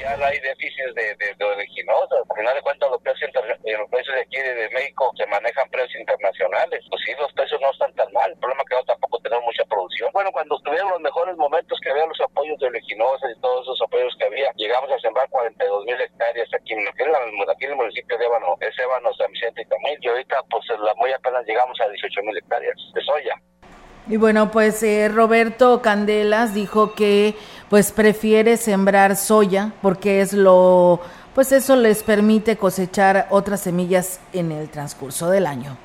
[0.04, 2.20] Ya hay déficits de, de, de oleaginosas.
[2.28, 3.30] Al final de cuentas, los precios,
[3.64, 6.84] eh, los precios de aquí de, México se manejan precios internacionales.
[6.90, 8.30] Pues sí, los precios no están tan mal.
[8.30, 10.10] El problema es que no tampoco tenemos mucha producción.
[10.12, 13.80] Bueno, cuando estuvieron los mejores momentos que había los apoyos de oleaginosas y todos esos
[13.82, 16.90] apoyos que había, llegamos a sembrar 42 mil hectáreas aquí en, la-
[17.52, 19.98] aquí en el municipio de Ébano, es Ébano, San Vicente y.
[20.04, 23.34] Y ahorita, pues la muy apenas llegamos a 18 mil hectáreas de soya.
[24.06, 27.34] Y bueno, pues eh, Roberto Candelas dijo que
[27.74, 31.00] pues prefiere sembrar soya porque es lo
[31.34, 35.76] pues eso les permite cosechar otras semillas en el transcurso del año.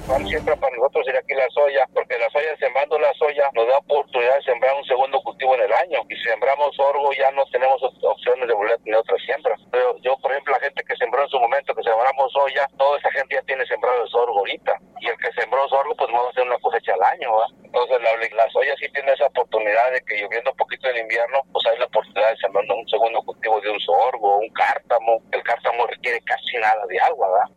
[0.00, 3.66] Principal siempre para nosotros sería aquí la soya, porque la soya, sembrando la soya, nos
[3.68, 6.00] da oportunidad de sembrar un segundo cultivo en el año.
[6.08, 9.54] Y si sembramos sorgo, ya no tenemos op- opciones de volver a tener otra siembra.
[9.70, 12.98] Pero yo, por ejemplo, la gente que sembró en su momento, que sembramos soya, toda
[12.98, 14.78] esa gente ya tiene sembrado el sorgo ahorita.
[15.00, 17.46] Y el que sembró sorgo, pues vamos a hacer una cosecha al año, ¿va?
[17.64, 21.40] Entonces, la, la soya sí tiene esa oportunidad de que lloviendo un poquito en invierno,
[21.52, 25.22] pues hay la oportunidad de sembrar un segundo cultivo de un sorgo, un cártamo.
[25.32, 27.56] El cártamo requiere casi nada de agua, ¿verdad?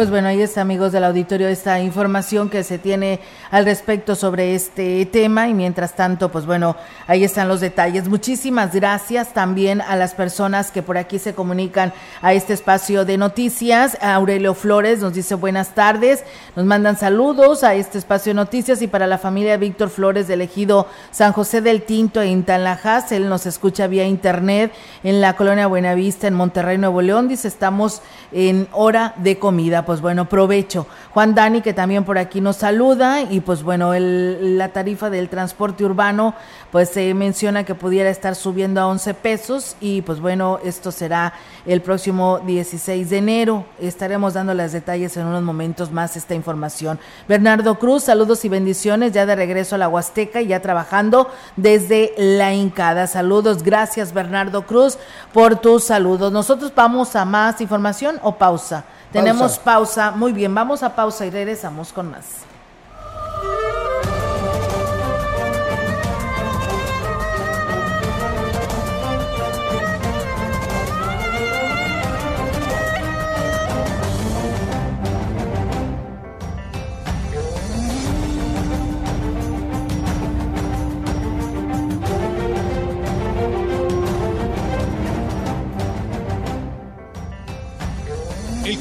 [0.00, 4.54] Pues bueno, ahí está, amigos del auditorio, esta información que se tiene al respecto sobre
[4.54, 5.46] este tema.
[5.46, 6.74] Y mientras tanto, pues bueno,
[7.06, 8.08] ahí están los detalles.
[8.08, 13.18] Muchísimas gracias también a las personas que por aquí se comunican a este espacio de
[13.18, 13.98] noticias.
[14.00, 16.24] Aurelio Flores nos dice buenas tardes,
[16.56, 18.80] nos mandan saludos a este espacio de noticias.
[18.80, 23.28] Y para la familia Víctor Flores del ejido San José del Tinto en Tanlajas, él
[23.28, 24.72] nos escucha vía internet
[25.04, 28.00] en la colonia Buenavista en Monterrey, Nuevo León, dice estamos
[28.32, 30.86] en hora de comida, pues bueno, provecho.
[31.12, 35.28] Juan Dani que también por aquí nos saluda y pues bueno, el, la tarifa del
[35.28, 36.36] transporte urbano
[36.70, 41.32] pues se menciona que pudiera estar subiendo a 11 pesos y pues bueno, esto será
[41.66, 43.64] el próximo 16 de enero.
[43.80, 47.00] Estaremos dando los detalles en unos momentos más esta información.
[47.26, 52.12] Bernardo Cruz, saludos y bendiciones, ya de regreso a la Huasteca y ya trabajando desde
[52.16, 53.08] la Incada.
[53.08, 54.98] Saludos, gracias Bernardo Cruz
[55.32, 56.30] por tus saludos.
[56.30, 58.84] Nosotros vamos a más información o pausa.
[59.12, 60.12] Tenemos pausa.
[60.12, 62.49] Muy bien, vamos a pausa y regresamos con más.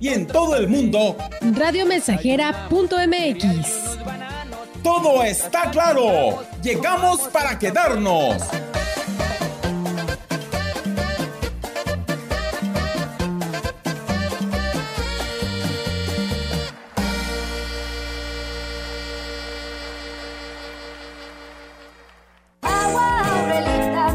[0.00, 3.98] Y en todo el mundo, Radiomensajera.mx.
[4.82, 6.42] todo está claro.
[6.62, 8.42] Llegamos para quedarnos.
[22.62, 24.06] Agua Aurelita,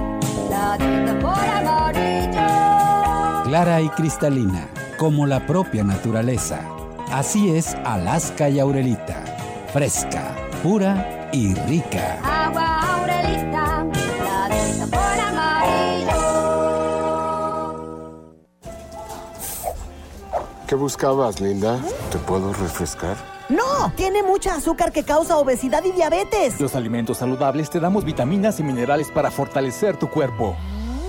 [0.49, 3.43] la tienda por amarillo.
[3.45, 4.67] clara y cristalina,
[5.01, 6.61] como la propia naturaleza.
[7.11, 9.23] Así es Alaska y Aurelita,
[9.73, 12.19] fresca, pura y rica.
[12.23, 13.83] Agua Aurelita,
[14.23, 16.11] la de sabor amarillo.
[20.67, 21.79] ¿Qué buscabas, Linda?
[22.11, 23.17] ¿Te puedo refrescar?
[23.49, 26.61] No, tiene mucha azúcar que causa obesidad y diabetes.
[26.61, 30.55] Los alimentos saludables te damos vitaminas y minerales para fortalecer tu cuerpo.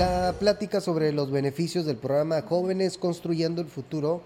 [0.00, 4.22] La plática sobre los beneficios del programa Jóvenes Construyendo el Futuro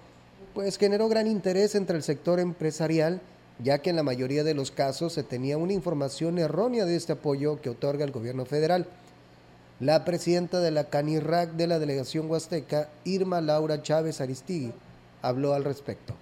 [0.55, 3.21] pues generó gran interés entre el sector empresarial,
[3.59, 7.15] ya que en la mayoría de los casos se tenía una información errónea de este
[7.15, 8.87] apoyo que otorga el gobierno federal.
[9.81, 14.73] La presidenta de la CANIRAC de la delegación huasteca, Irma Laura Chávez Aristigui,
[15.23, 16.15] habló al respecto.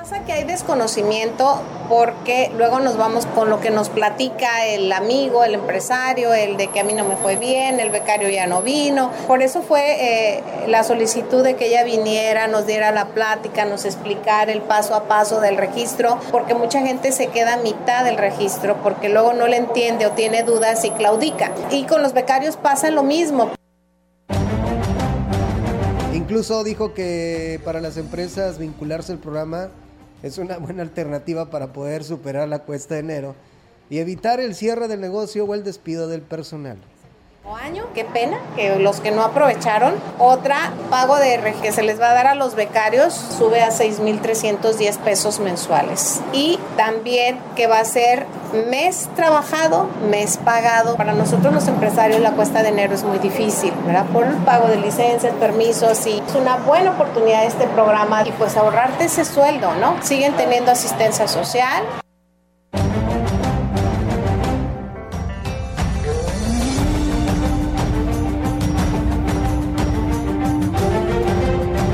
[0.00, 5.44] Pasa que hay desconocimiento porque luego nos vamos con lo que nos platica el amigo,
[5.44, 8.62] el empresario, el de que a mí no me fue bien, el becario ya no
[8.62, 9.10] vino.
[9.26, 13.84] Por eso fue eh, la solicitud de que ella viniera, nos diera la plática, nos
[13.84, 18.16] explicara el paso a paso del registro, porque mucha gente se queda a mitad del
[18.16, 21.52] registro porque luego no le entiende o tiene dudas y claudica.
[21.70, 23.50] Y con los becarios pasa lo mismo.
[26.14, 29.68] Incluso dijo que para las empresas vincularse al programa
[30.22, 33.34] es una buena alternativa para poder superar la cuesta de enero
[33.88, 36.78] y evitar el cierre del negocio o el despido del personal.
[37.60, 39.94] Año, qué pena que los que no aprovecharon.
[40.18, 44.98] Otra, pago de que se les va a dar a los becarios sube a 6.310
[44.98, 46.20] pesos mensuales.
[46.32, 48.26] Y también que va a ser
[48.68, 50.96] mes trabajado, mes pagado.
[50.96, 54.06] Para nosotros los empresarios la cuesta de enero es muy difícil, ¿verdad?
[54.06, 58.56] Por el pago de licencias, permisos y es una buena oportunidad este programa y pues
[58.56, 60.02] ahorrarte ese sueldo, ¿no?
[60.02, 61.84] Siguen teniendo asistencia social.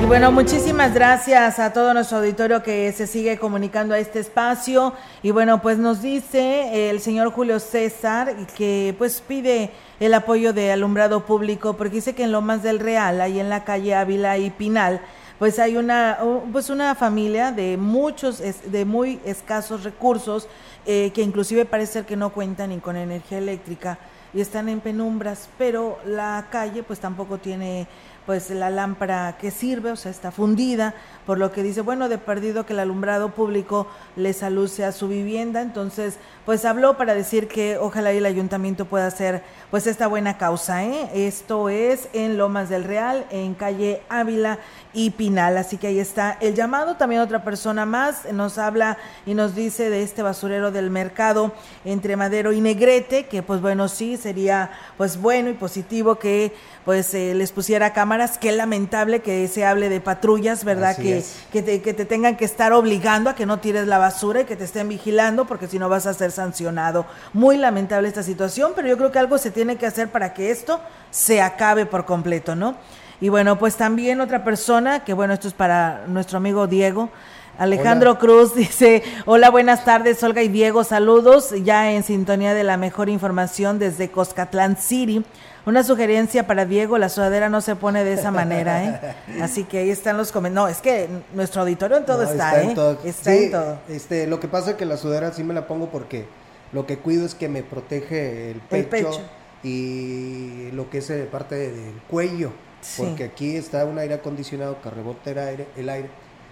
[0.06, 4.94] Bueno, muchísimas gracias a todo nuestro auditorio que se sigue comunicando a este espacio.
[5.20, 10.70] Y bueno, pues nos dice el señor Julio César que pues pide el apoyo de
[10.70, 14.50] alumbrado público porque dice que en Lomas del Real, ahí en la calle Ávila y
[14.50, 15.00] Pinal,
[15.40, 16.18] pues hay una
[16.52, 20.46] pues una familia de muchos de muy escasos recursos
[20.86, 23.98] eh, que inclusive parece ser que no cuentan ni con energía eléctrica
[24.32, 27.88] y están en penumbras, pero la calle pues tampoco tiene
[28.26, 32.18] pues la lámpara que sirve, o sea, está fundida, por lo que dice, bueno, de
[32.18, 37.48] perdido que el alumbrado público les aluce a su vivienda, entonces, pues habló para decir
[37.48, 41.10] que ojalá y el ayuntamiento pueda hacer pues esta buena causa, ¿eh?
[41.14, 44.58] Esto es en Lomas del Real, en calle Ávila
[44.92, 49.34] y Pinal, así que ahí está el llamado, también otra persona más nos habla y
[49.34, 51.52] nos dice de este basurero del mercado
[51.84, 56.54] entre Madero y Negrete, que pues bueno, sí, sería pues bueno y positivo que
[56.86, 60.96] pues eh, les pusiera cámaras, qué lamentable que se hable de patrullas, ¿verdad?
[60.96, 61.34] Que, es.
[61.50, 64.44] que te, que te tengan que estar obligando a que no tires la basura y
[64.44, 67.04] que te estén vigilando porque si no vas a ser sancionado.
[67.32, 70.52] Muy lamentable esta situación, pero yo creo que algo se tiene que hacer para que
[70.52, 70.80] esto
[71.10, 72.76] se acabe por completo, ¿no?
[73.20, 77.10] Y bueno, pues también otra persona, que bueno, esto es para nuestro amigo Diego.
[77.58, 78.20] Alejandro Hola.
[78.20, 83.08] Cruz dice, hola, buenas tardes, Olga y Diego, saludos, ya en sintonía de la mejor
[83.08, 85.24] información desde Coscatlán City.
[85.66, 89.16] Una sugerencia para Diego, la sudadera no se pone de esa manera, ¿eh?
[89.42, 90.64] Así que ahí están los comentarios.
[90.64, 92.74] No, es que nuestro auditorio en todo No, está, en ¿eh?
[92.74, 92.98] todo.
[93.04, 93.78] Está Sí, en todo.
[93.88, 96.26] Este, lo que pasa es que la sudadera sí me la pongo porque
[96.72, 99.20] lo que cuido es que me protege el pecho, pecho.
[99.64, 102.52] y lo que es eh, parte del cuello.
[102.80, 103.02] Sí.
[103.04, 106.08] Porque aquí está un aire acondicionado que rebota el aire, el aire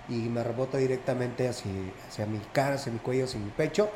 [0.08, 1.70] y me rebota directamente hacia,
[2.08, 3.88] hacia mi cara, hacia mi cuello, hacia mi pecho.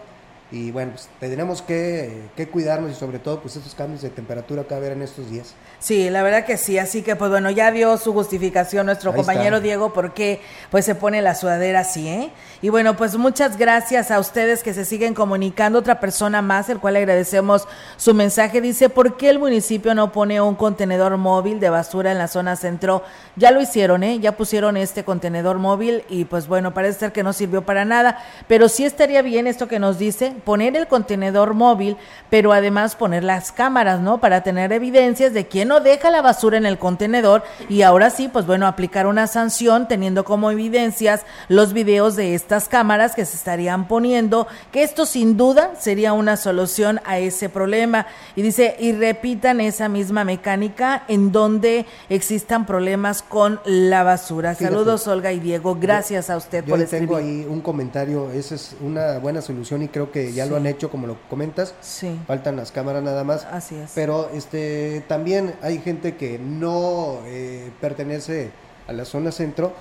[0.51, 4.63] Y bueno, pues tenemos que, que cuidarnos y sobre todo pues estos cambios de temperatura
[4.63, 5.55] que va a haber en estos días.
[5.79, 9.17] Sí, la verdad que sí, así que pues bueno, ya dio su justificación nuestro Ahí
[9.17, 9.61] compañero está.
[9.61, 10.41] Diego porque
[10.71, 12.31] pues se pone la sudadera así, ¿eh?
[12.63, 15.79] Y bueno, pues muchas gracias a ustedes que se siguen comunicando.
[15.79, 20.41] Otra persona más, el cual agradecemos su mensaje, dice, ¿por qué el municipio no pone
[20.41, 23.03] un contenedor móvil de basura en la zona centro?
[23.37, 24.19] Ya lo hicieron, ¿eh?
[24.19, 28.19] Ya pusieron este contenedor móvil y pues bueno, parece ser que no sirvió para nada,
[28.49, 31.97] pero sí estaría bien esto que nos dice, poner el contenedor móvil,
[32.31, 34.19] pero además poner las cámaras, ¿no?
[34.19, 38.29] Para tener evidencias de quién no deja la basura en el contenedor y ahora sí,
[38.29, 43.37] pues bueno, aplicar una sanción teniendo como evidencias los videos de estas cámaras que se
[43.37, 48.07] estarían poniendo, que esto sin duda sería una solución a ese problema.
[48.37, 54.55] Y dice, y repitan esa misma mecánica en donde existan problemas con la basura.
[54.55, 54.75] Fíjate.
[54.75, 57.45] Saludos Olga y Diego, gracias a usted Yo por ahí tengo escribir.
[57.45, 60.51] ahí un comentario, esa es una buena solución y creo que ya Sí.
[60.51, 61.75] lo han hecho como lo comentas.
[61.81, 62.19] Sí.
[62.27, 63.45] Faltan las cámaras nada más.
[63.47, 63.93] Así es.
[63.95, 68.51] Pero este también hay gente que no eh, pertenece
[68.87, 69.73] a la zona centro,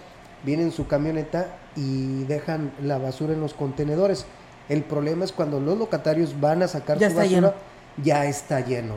[0.44, 4.26] viene en su camioneta y dejan la basura en los contenedores.
[4.70, 7.54] El problema es cuando los locatarios van a sacar Ya su está basura, lleno.
[8.04, 8.96] ya está lleno.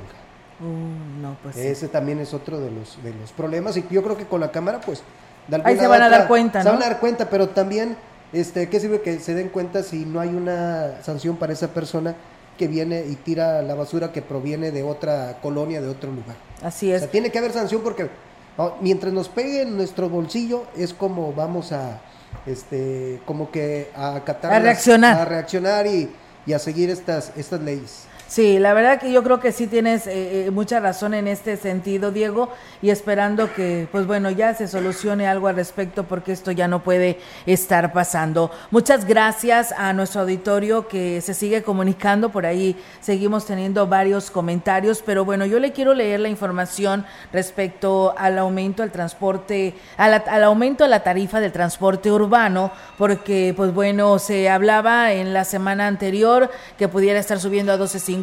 [0.60, 1.62] Uh, no, pues sí.
[1.62, 4.50] Ese también es otro de los, de los problemas y yo creo que con la
[4.50, 5.02] cámara pues
[5.48, 6.74] de Ahí se van a otra- dar cuenta, Se ¿no?
[6.74, 7.96] van a dar cuenta, pero también
[8.32, 12.14] este ¿qué sirve que se den cuenta si no hay una sanción para esa persona
[12.58, 16.36] que viene y tira la basura que proviene de otra colonia, de otro lugar?
[16.62, 17.00] Así O es.
[17.02, 18.08] sea, tiene que haber sanción porque
[18.56, 22.00] oh, mientras nos pegue en nuestro bolsillo es como vamos a
[22.46, 25.16] este como que a acatar A reaccionar.
[25.18, 26.08] a reaccionar y,
[26.46, 28.04] y a seguir estas estas leyes.
[28.30, 31.56] Sí, la verdad que yo creo que sí tienes eh, eh, mucha razón en este
[31.56, 32.48] sentido, Diego,
[32.80, 36.84] y esperando que, pues bueno, ya se solucione algo al respecto porque esto ya no
[36.84, 38.52] puede estar pasando.
[38.70, 45.02] Muchas gracias a nuestro auditorio que se sigue comunicando, por ahí seguimos teniendo varios comentarios,
[45.04, 50.18] pero bueno, yo le quiero leer la información respecto al aumento del transporte, a la-
[50.28, 55.42] al aumento de la tarifa del transporte urbano, porque pues bueno, se hablaba en la
[55.42, 58.19] semana anterior que pudiera estar subiendo a 12.50,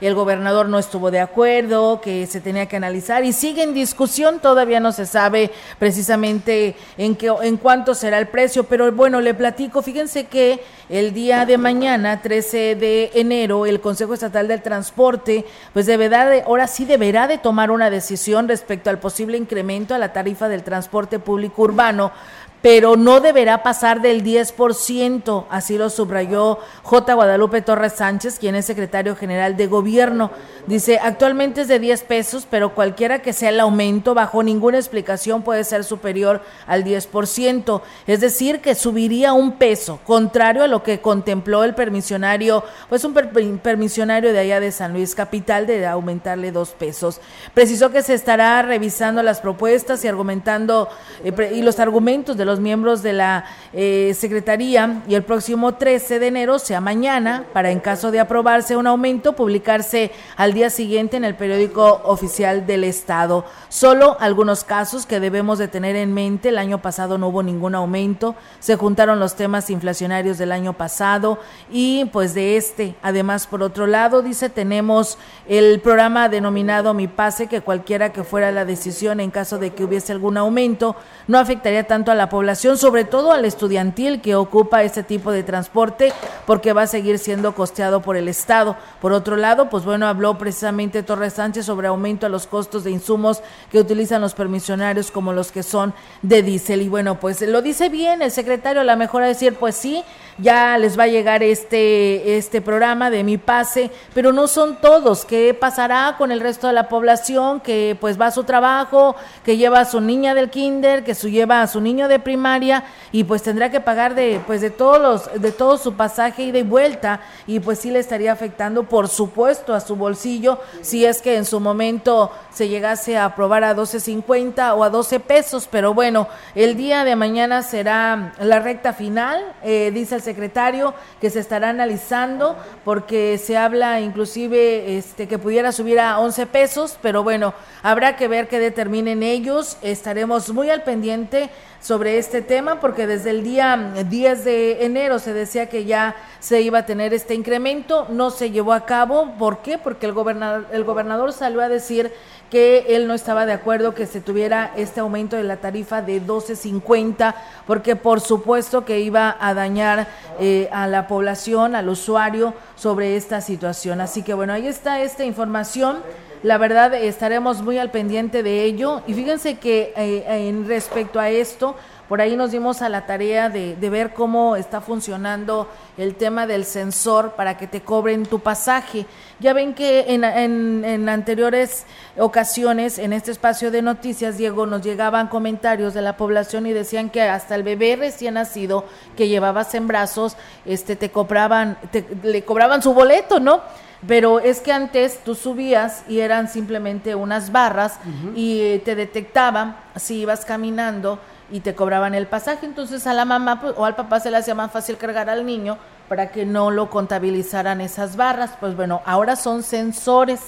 [0.00, 4.40] el gobernador no estuvo de acuerdo, que se tenía que analizar y sigue en discusión,
[4.40, 9.34] todavía no se sabe precisamente en qué en cuánto será el precio, pero bueno, le
[9.34, 15.44] platico, fíjense que el día de mañana, 13 de enero, el Consejo Estatal del Transporte,
[15.72, 19.98] pues deberá de, ahora sí deberá de tomar una decisión respecto al posible incremento a
[19.98, 22.12] la tarifa del transporte público urbano
[22.60, 27.14] pero no deberá pasar del 10%, así lo subrayó J.
[27.14, 30.30] Guadalupe Torres Sánchez, quien es secretario general de gobierno.
[30.66, 35.42] Dice, actualmente es de 10 pesos, pero cualquiera que sea el aumento, bajo ninguna explicación
[35.42, 41.00] puede ser superior al 10%, es decir, que subiría un peso, contrario a lo que
[41.00, 43.30] contempló el permisionario, pues un per-
[43.60, 47.20] permisionario de allá de San Luis Capital, de aumentarle dos pesos.
[47.54, 50.88] Precisó que se estará revisando las propuestas y argumentando
[51.24, 56.18] eh, y los argumentos de los miembros de la eh, Secretaría y el próximo 13
[56.18, 61.16] de enero, sea mañana, para en caso de aprobarse un aumento, publicarse al día siguiente
[61.16, 63.44] en el periódico oficial del Estado.
[63.68, 66.48] Solo algunos casos que debemos de tener en mente.
[66.48, 71.38] El año pasado no hubo ningún aumento, se juntaron los temas inflacionarios del año pasado
[71.70, 72.94] y pues de este.
[73.02, 78.50] Además, por otro lado, dice, tenemos el programa denominado Mi Pase, que cualquiera que fuera
[78.50, 80.96] la decisión en caso de que hubiese algún aumento,
[81.26, 82.37] no afectaría tanto a la población,
[82.76, 86.12] sobre todo al estudiantil que ocupa este tipo de transporte,
[86.46, 88.76] porque va a seguir siendo costeado por el Estado.
[89.00, 92.90] Por otro lado, pues bueno, habló precisamente Torres Sánchez sobre aumento a los costos de
[92.90, 96.82] insumos que utilizan los permisionarios como los que son de diésel.
[96.82, 100.04] Y bueno, pues lo dice bien el secretario, a lo mejor a decir, pues sí,
[100.38, 105.24] ya les va a llegar este, este programa de mi pase, pero no son todos.
[105.24, 109.56] ¿Qué pasará con el resto de la población que pues va a su trabajo, que
[109.56, 113.24] lleva a su niña del kinder, que su, lleva a su niño de primaria y
[113.24, 116.62] pues tendrá que pagar de pues de todos los de todo su pasaje ida y
[116.62, 121.36] vuelta y pues sí le estaría afectando por supuesto a su bolsillo si es que
[121.36, 126.28] en su momento se llegase a aprobar a 12.50 o a 12 pesos, pero bueno,
[126.54, 131.70] el día de mañana será la recta final, eh, dice el secretario que se estará
[131.70, 132.54] analizando
[132.84, 138.28] porque se habla inclusive este que pudiera subir a 11 pesos, pero bueno, habrá que
[138.28, 141.48] ver qué determinen ellos, estaremos muy al pendiente
[141.80, 146.60] sobre este tema porque desde el día 10 de enero se decía que ya se
[146.60, 149.78] iba a tener este incremento, no se llevó a cabo, ¿por qué?
[149.78, 152.12] Porque el gobernador, el gobernador salió a decir
[152.50, 156.22] que él no estaba de acuerdo que se tuviera este aumento de la tarifa de
[156.22, 157.34] 12.50
[157.66, 160.08] porque por supuesto que iba a dañar
[160.40, 164.00] eh, a la población, al usuario sobre esta situación.
[164.00, 165.98] Así que bueno, ahí está esta información.
[166.42, 171.30] La verdad estaremos muy al pendiente de ello y fíjense que eh, en respecto a
[171.30, 171.74] esto,
[172.08, 176.46] por ahí nos dimos a la tarea de, de, ver cómo está funcionando el tema
[176.46, 179.04] del sensor para que te cobren tu pasaje.
[179.40, 181.84] Ya ven que en, en, en, anteriores
[182.16, 187.10] ocasiones, en este espacio de noticias, Diego, nos llegaban comentarios de la población y decían
[187.10, 192.42] que hasta el bebé recién nacido que llevabas en brazos, este, te cobraban, te, le
[192.42, 193.60] cobraban su boleto, ¿no?
[194.06, 198.32] pero es que antes tú subías y eran simplemente unas barras uh -huh.
[198.36, 201.18] y te detectaban si ibas caminando
[201.50, 204.36] y te cobraban el pasaje, entonces a la mamá pues, o al papá se le
[204.36, 205.78] hacía más fácil cargar al niño
[206.08, 210.40] para que no lo contabilizaran esas barras, pues bueno, ahora son sensores,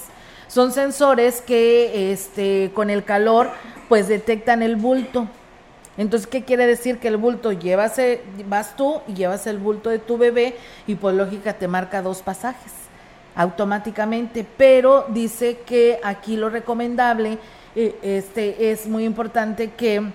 [0.48, 3.50] son sensores que este con el calor
[3.88, 5.26] pues detectan el bulto.
[5.96, 6.98] Entonces, ¿qué quiere decir?
[6.98, 8.00] Que el bulto llevas,
[8.46, 12.22] vas tú y llevas el bulto de tu bebé y por lógica te marca dos
[12.22, 12.72] pasajes
[13.34, 17.38] automáticamente, pero dice que aquí lo recomendable
[17.76, 20.10] eh, este es muy importante que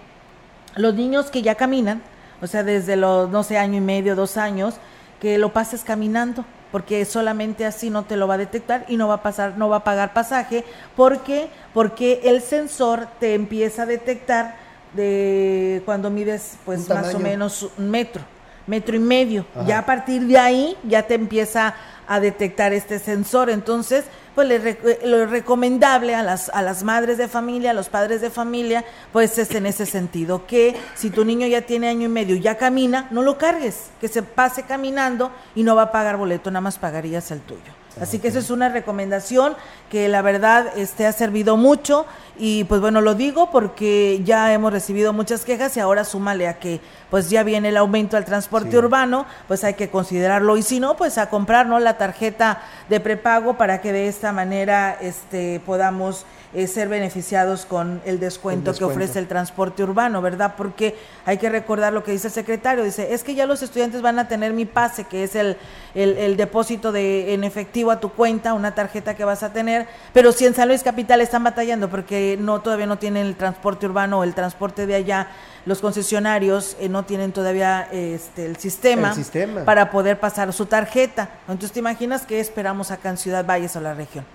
[0.76, 2.02] los niños que ya caminan,
[2.42, 4.76] o sea, desde los, no sé, año y medio, dos años,
[5.20, 9.08] que lo pases caminando, porque solamente así no te lo va a detectar y no
[9.08, 10.66] va a pasar, no va a pagar pasaje,
[10.96, 14.56] porque porque el sensor te empieza a detectar
[14.94, 18.22] de cuando mides pues más o menos un metro,
[18.68, 19.46] metro y medio.
[19.56, 19.66] Ajá.
[19.66, 21.76] Ya a partir de ahí ya te empieza
[22.08, 23.50] a detectar este sensor.
[23.50, 28.22] Entonces, pues le, lo recomendable a las, a las madres de familia, a los padres
[28.22, 32.10] de familia, pues es en ese sentido, que si tu niño ya tiene año y
[32.10, 35.92] medio y ya camina, no lo cargues, que se pase caminando y no va a
[35.92, 37.85] pagar boleto, nada más pagarías el tuyo.
[38.02, 39.56] Así que esa es una recomendación
[39.90, 42.06] que la verdad este ha servido mucho
[42.38, 46.60] y pues bueno, lo digo porque ya hemos recibido muchas quejas y ahora súmale a
[46.60, 48.78] que pues ya viene el aumento al transporte sí.
[48.78, 51.80] urbano, pues hay que considerarlo y si no, pues a comprar ¿no?
[51.80, 56.26] la tarjeta de prepago para que de esta manera este podamos
[56.56, 60.56] eh, ser beneficiados con el descuento, el descuento, que ofrece el transporte urbano, ¿verdad?
[60.56, 60.96] Porque
[61.26, 64.20] hay que recordar lo que dice el secretario, dice, es que ya los estudiantes van
[64.20, 65.58] a tener mi pase, que es el,
[65.94, 69.88] el, el depósito de en efectivo a tu cuenta, una tarjeta que vas a tener,
[70.14, 73.86] pero si en San Luis Capital están batallando porque no todavía no tienen el transporte
[73.86, 75.28] urbano o el transporte de allá,
[75.66, 80.68] los concesionarios eh, no tienen todavía este, el, sistema el, sistema para poder pasar su
[80.68, 81.30] tarjeta.
[81.48, 84.26] Entonces, ¿te imaginas qué esperamos acá en Ciudad Valles o la región?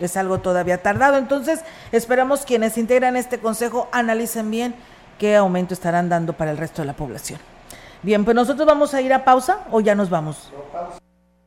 [0.00, 1.16] Es algo todavía tardado.
[1.16, 1.60] Entonces,
[1.92, 4.74] esperamos quienes integran este consejo analicen bien
[5.18, 7.40] qué aumento estarán dando para el resto de la población.
[8.02, 10.52] Bien, pues nosotros vamos a ir a pausa o ya nos vamos.
[10.72, 10.98] Pausa.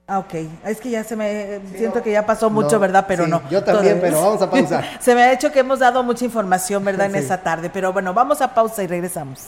[0.07, 0.33] Ah, ok.
[0.65, 1.61] Es que ya se me.
[1.71, 3.05] Sí, siento no, que ya pasó mucho, no, ¿verdad?
[3.07, 3.41] Pero sí, no.
[3.49, 4.01] Yo también, todavía.
[4.01, 4.85] pero vamos a pausar.
[4.99, 7.05] se me ha hecho que hemos dado mucha información, ¿verdad?
[7.07, 7.69] En esa tarde.
[7.69, 9.47] Pero bueno, vamos a pausa y regresamos.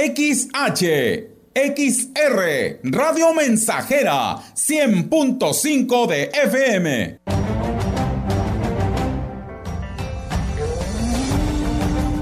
[0.00, 7.18] XH, XR, Radio Mensajera, 100.5 de FM.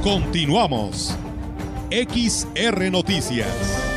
[0.02, 1.16] Continuamos.
[1.90, 3.87] XR Noticias.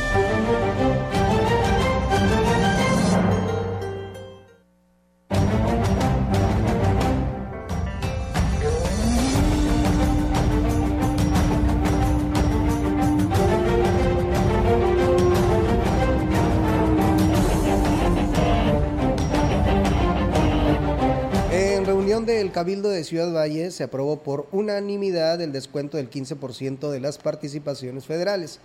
[22.52, 28.04] Cabildo de Ciudad Valle se aprobó por unanimidad el descuento del 15% de las participaciones
[28.04, 28.60] federales.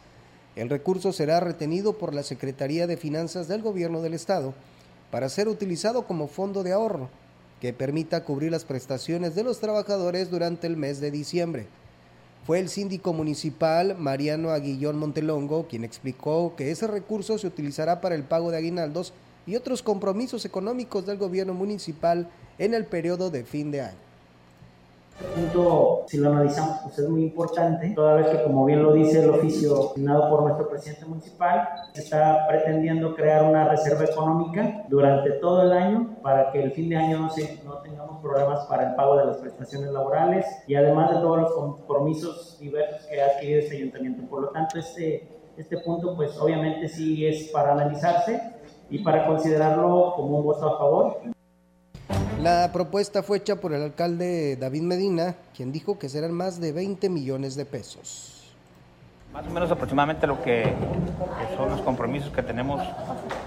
[0.57, 4.53] El recurso será retenido por la Secretaría de Finanzas del Gobierno del Estado
[5.09, 7.09] para ser utilizado como fondo de ahorro
[7.61, 11.67] que permita cubrir las prestaciones de los trabajadores durante el mes de diciembre.
[12.45, 18.15] Fue el síndico municipal Mariano Aguillón Montelongo quien explicó que ese recurso se utilizará para
[18.15, 19.13] el pago de aguinaldos
[19.47, 22.27] y otros compromisos económicos del gobierno municipal
[22.59, 24.07] en el periodo de fin de año.
[25.33, 29.23] Punto, si lo analizamos, pues es muy importante, toda vez que, como bien lo dice
[29.23, 35.63] el oficio asignado por nuestro presidente municipal, está pretendiendo crear una reserva económica durante todo
[35.63, 38.95] el año para que el fin de año no, se, no tengamos problemas para el
[38.95, 43.61] pago de las prestaciones laborales y además de todos los compromisos diversos que ha adquirido
[43.61, 44.21] este ayuntamiento.
[44.29, 45.27] Por lo tanto, este,
[45.57, 48.39] este punto, pues obviamente sí es para analizarse
[48.89, 51.17] y para considerarlo como un voto a favor.
[52.41, 56.71] La propuesta fue hecha por el alcalde David Medina, quien dijo que serán más de
[56.71, 58.33] 20 millones de pesos.
[59.33, 60.73] Más o menos aproximadamente lo que,
[61.57, 62.81] son los compromisos que tenemos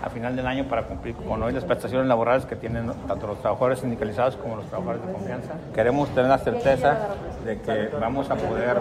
[0.03, 3.41] a final del año para cumplir con hoy las prestaciones laborales que tienen tanto los
[3.41, 5.55] trabajadores sindicalizados como los trabajadores de confianza.
[5.75, 7.09] Queremos tener la certeza
[7.45, 8.77] de que vamos a poder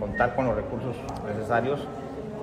[0.00, 0.96] contar con los recursos
[1.26, 1.80] necesarios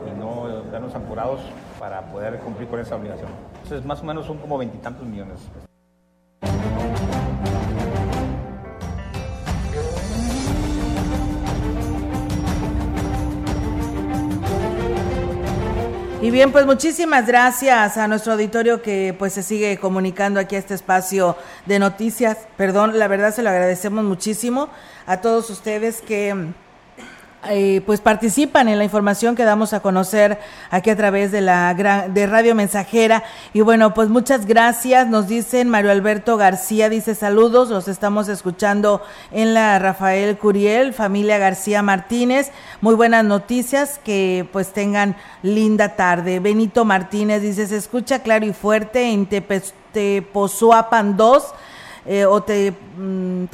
[0.08, 1.42] y no vernos apurados
[1.80, 3.30] para poder cumplir con esa obligación.
[3.64, 5.40] Entonces, más o menos son como veintitantos millones.
[16.20, 20.60] Y bien, pues muchísimas gracias a nuestro auditorio que pues se sigue comunicando aquí a
[20.60, 22.40] este espacio de noticias.
[22.58, 24.68] Perdón, la verdad se lo agradecemos muchísimo
[25.06, 26.54] a todos ustedes que
[27.50, 30.40] eh, pues participan en la información que damos a conocer
[30.72, 31.74] aquí a través de la
[32.10, 33.24] de Radio Mensajera.
[33.54, 35.08] Y bueno, pues muchas gracias.
[35.08, 41.38] Nos dicen Mario Alberto García, dice saludos, los estamos escuchando en la Rafael Curiel, familia
[41.38, 42.52] García Martínez.
[42.82, 46.40] Muy buenas noticias, que pues tengan linda tarde.
[46.40, 49.28] Benito Martínez dice, se escucha claro y fuerte en
[49.94, 51.54] Tepozuapan 2
[52.08, 53.46] eh, o te, mm,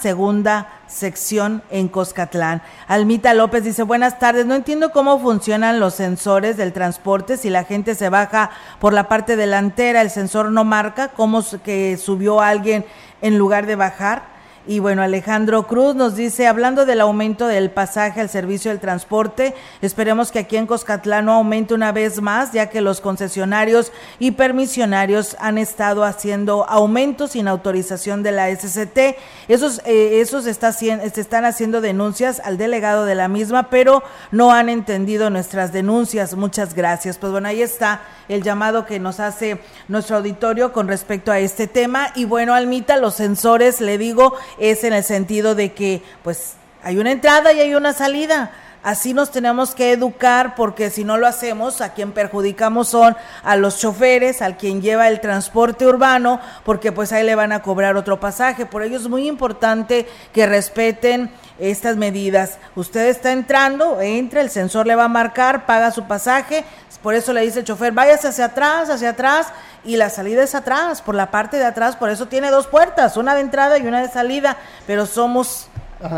[0.00, 2.62] segunda sección en Coscatlán.
[2.88, 7.62] Almita López dice, buenas tardes, no entiendo cómo funcionan los sensores del transporte, si la
[7.62, 8.50] gente se baja
[8.80, 12.84] por la parte delantera, el sensor no marca, cómo que subió alguien
[13.22, 14.39] en lugar de bajar.
[14.66, 19.54] Y bueno, Alejandro Cruz nos dice, hablando del aumento del pasaje al servicio del transporte,
[19.80, 24.32] esperemos que aquí en Coscatlán no aumente una vez más, ya que los concesionarios y
[24.32, 29.16] permisionarios han estado haciendo aumentos sin autorización de la SCT.
[29.48, 34.52] Esos, eh, esos está, se están haciendo denuncias al delegado de la misma, pero no
[34.52, 36.34] han entendido nuestras denuncias.
[36.34, 37.16] Muchas gracias.
[37.16, 41.66] Pues bueno, ahí está el llamado que nos hace nuestro auditorio con respecto a este
[41.66, 42.12] tema.
[42.14, 46.98] Y bueno, Almita, los sensores, le digo, es en el sentido de que pues hay
[46.98, 48.52] una entrada y hay una salida.
[48.82, 53.56] Así nos tenemos que educar porque si no lo hacemos, a quien perjudicamos son a
[53.56, 57.96] los choferes, al quien lleva el transporte urbano, porque pues ahí le van a cobrar
[57.96, 58.64] otro pasaje.
[58.64, 62.58] Por ello es muy importante que respeten estas medidas.
[62.74, 66.64] Usted está entrando, entra, el sensor le va a marcar, paga su pasaje,
[67.02, 69.48] por eso le dice el chofer, váyase hacia atrás, hacia atrás,
[69.84, 73.16] y la salida es atrás, por la parte de atrás, por eso tiene dos puertas,
[73.16, 75.68] una de entrada y una de salida, pero somos,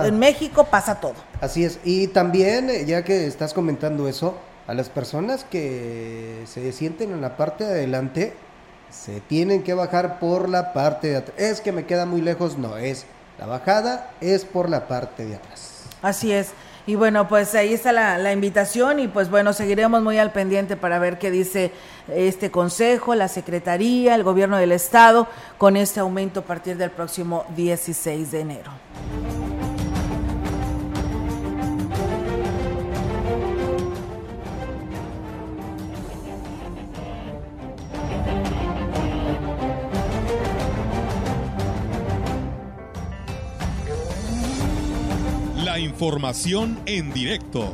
[0.05, 1.15] en México pasa todo.
[1.41, 6.73] Así es, y también, eh, ya que estás comentando eso, a las personas que se
[6.73, 8.35] sienten en la parte de adelante,
[8.91, 11.39] se tienen que bajar por la parte de atrás.
[11.39, 13.07] Es que me queda muy lejos, no, es
[13.39, 15.85] la bajada es por la parte de atrás.
[16.01, 16.51] Así es.
[16.87, 20.77] Y bueno, pues ahí está la, la, invitación y pues bueno, seguiremos muy al pendiente
[20.77, 21.71] para ver qué dice
[22.09, 25.29] este consejo, la Secretaría, el gobierno del estado
[25.59, 28.71] con este aumento a partir del próximo 16 de enero.
[45.73, 47.73] La información en directo.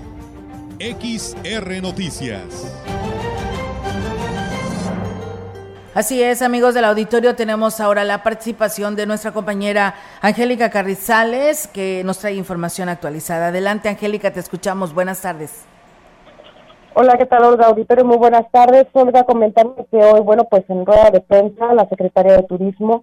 [0.78, 2.72] XR Noticias.
[5.96, 12.04] Así es, amigos del auditorio, tenemos ahora la participación de nuestra compañera Angélica Carrizales, que
[12.04, 13.48] nos trae información actualizada.
[13.48, 14.94] Adelante, Angélica, te escuchamos.
[14.94, 15.64] Buenas tardes.
[16.94, 18.04] Hola, ¿qué tal, Olga Auditorio?
[18.04, 18.86] Muy buenas tardes.
[18.92, 23.02] Olga, comentarme que hoy, bueno, pues en rueda de prensa, la Secretaría de Turismo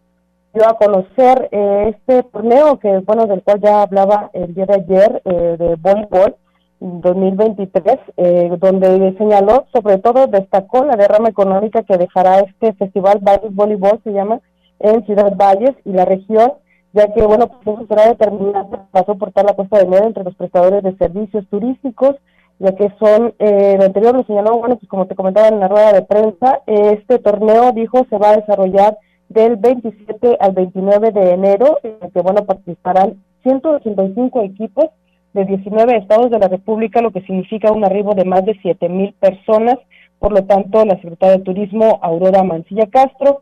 [0.55, 4.73] dio a conocer eh, este torneo que, bueno, del cual ya hablaba el día de
[4.75, 6.35] ayer, eh, de voleibol
[6.79, 13.53] 2023, eh, donde señaló, sobre todo destacó la derrama económica que dejará este festival Valles
[13.53, 14.39] Voleibol, se llama,
[14.79, 16.53] en Ciudad Valles y la región,
[16.93, 20.83] ya que, bueno, pues será determinante para soportar la puesta de dinero entre los prestadores
[20.83, 22.15] de servicios turísticos,
[22.59, 25.67] ya que son, eh, lo anterior lo señaló, bueno, pues como te comentaba en la
[25.67, 28.97] rueda de prensa, este torneo, dijo, se va a desarrollar
[29.29, 34.85] del 27 al 29 de enero, en el que bueno participarán 185 equipos
[35.33, 38.87] de 19 estados de la República, lo que significa un arribo de más de 7
[38.89, 39.77] mil personas.
[40.19, 43.41] Por lo tanto, la secretaria de Turismo, Aurora Mancilla Castro,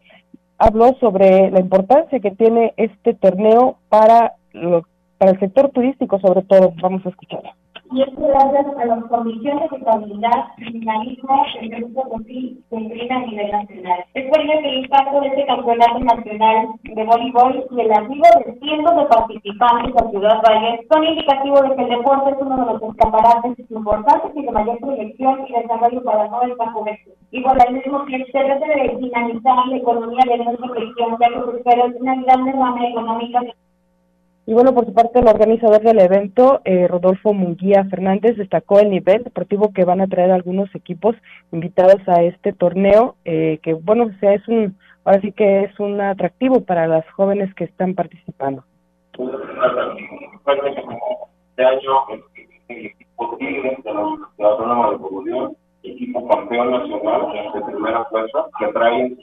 [0.57, 4.83] habló sobre la importancia que tiene este torneo para, lo,
[5.17, 6.73] para el sector turístico, sobre todo.
[6.81, 7.55] Vamos a escucharla
[7.93, 12.75] y esto gracias a las condiciones de estabilidad y dinamismo que el grupo COFI se
[12.75, 14.05] imprime a nivel nacional.
[14.15, 18.25] Es por ello que el impacto de este campeonato nacional de voleibol y el arribo
[18.45, 22.65] de cientos de participantes a Ciudad Valle son indicativos de que el deporte es uno
[22.65, 26.85] de los escaparates importantes y de mayor proyección y desarrollo para todo el campo
[27.29, 31.51] Igual al mismo tiempo se trata de dinamizar la economía de nuestra región, ya que
[31.51, 33.41] se espera una gran derrama económica
[34.45, 38.89] y bueno, por su parte, el organizador del evento, eh, Rodolfo Munguía Fernández, destacó el
[38.89, 41.15] nivel deportivo que van a traer algunos equipos
[41.53, 45.79] invitados a este torneo, eh, que bueno, o sea, es un, ahora sí que es
[45.79, 48.65] un atractivo para las jóvenes que están participando.
[51.51, 51.91] Este año,
[52.67, 59.15] el equipo Tigres de la Autónoma de equipo campeón nacional de primera fuerza, que trae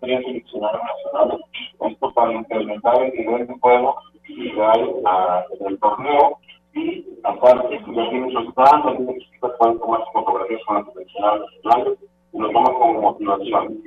[0.00, 1.40] tres seleccionados nacionales.
[1.80, 3.96] Esto para incrementar el nivel de juego
[4.28, 6.38] hay a, en el torneo
[6.74, 11.50] y aparte, ya tiene sus tiene sus equipos pueden tomar sus fotografías con los seleccionados
[11.56, 11.98] nacionales
[12.32, 13.78] y lo toman como motivación.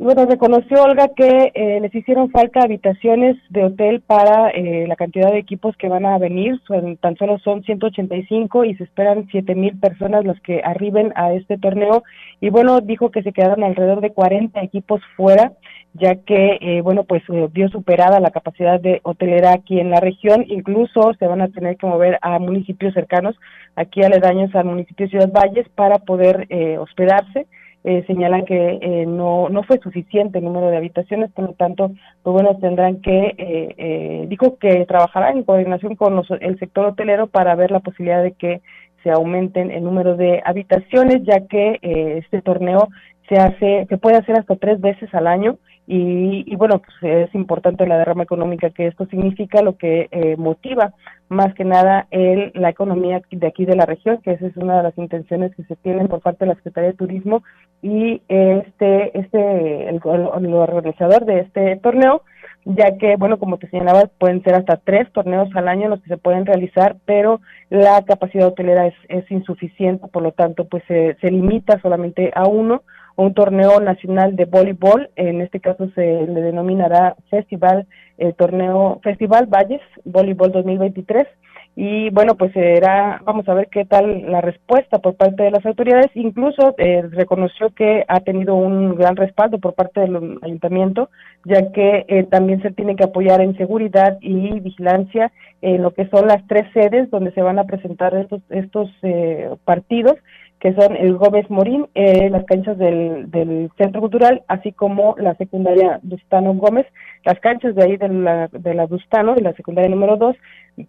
[0.00, 5.32] Bueno, reconoció Olga que eh, les hicieron falta habitaciones de hotel para eh, la cantidad
[5.32, 6.60] de equipos que van a venir.
[7.00, 11.58] Tan solo son 185 y se esperan 7 mil personas los que arriben a este
[11.58, 12.04] torneo.
[12.40, 15.54] Y bueno, dijo que se quedaron alrededor de 40 equipos fuera,
[15.94, 17.22] ya que, eh, bueno, pues
[17.52, 20.44] vio superada la capacidad de hotelera aquí en la región.
[20.48, 23.36] Incluso se van a tener que mover a municipios cercanos,
[23.74, 26.46] aquí aledaños al municipio de Ciudad Valles, para poder
[26.78, 27.46] hospedarse
[27.84, 31.92] eh, señalan que eh, no, no fue suficiente el número de habitaciones, por lo tanto,
[32.22, 37.28] pues bueno, tendrán que, eh, eh, dijo que trabajará en coordinación con el sector hotelero
[37.28, 38.60] para ver la posibilidad de que
[39.02, 42.88] se aumenten el número de habitaciones, ya que eh, este torneo
[43.28, 45.56] se hace, se puede hacer hasta tres veces al año
[45.90, 50.36] y, y bueno, pues es importante la derrama económica que esto significa, lo que eh,
[50.36, 50.92] motiva
[51.30, 54.76] más que nada el, la economía de aquí de la región, que esa es una
[54.76, 57.42] de las intenciones que se tienen por parte de la Secretaría de Turismo
[57.80, 62.20] y este, este, el, el organizador de este torneo,
[62.66, 66.08] ya que, bueno, como te señalaba, pueden ser hasta tres torneos al año los que
[66.08, 71.16] se pueden realizar, pero la capacidad hotelera es, es insuficiente, por lo tanto, pues se,
[71.22, 72.82] se limita solamente a uno
[73.18, 79.46] un torneo nacional de voleibol, en este caso se le denominará Festival, el torneo Festival
[79.46, 81.26] Valles Voleibol 2023
[81.74, 85.64] y bueno, pues será, vamos a ver qué tal la respuesta por parte de las
[85.66, 91.10] autoridades, incluso eh, reconoció que ha tenido un gran respaldo por parte del ayuntamiento,
[91.44, 96.08] ya que eh, también se tiene que apoyar en seguridad y vigilancia en lo que
[96.08, 100.16] son las tres sedes donde se van a presentar estos, estos eh, partidos
[100.60, 105.34] que son el Gómez Morín, eh, las canchas del, del, Centro Cultural, así como la
[105.36, 106.86] secundaria Dustano Gómez,
[107.24, 110.36] las canchas de ahí de la, de la Dustano, de la secundaria número 2,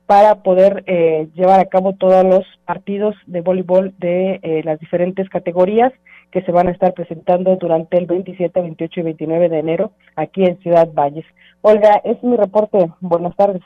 [0.06, 5.30] para poder eh, llevar a cabo todos los partidos de voleibol de eh, las diferentes
[5.30, 5.94] categorías
[6.32, 10.44] que se van a estar presentando durante el 27, 28 y 29 de enero aquí
[10.44, 11.26] en Ciudad Valles.
[11.62, 12.90] Olga, es mi reporte.
[13.02, 13.62] Buenas tardes.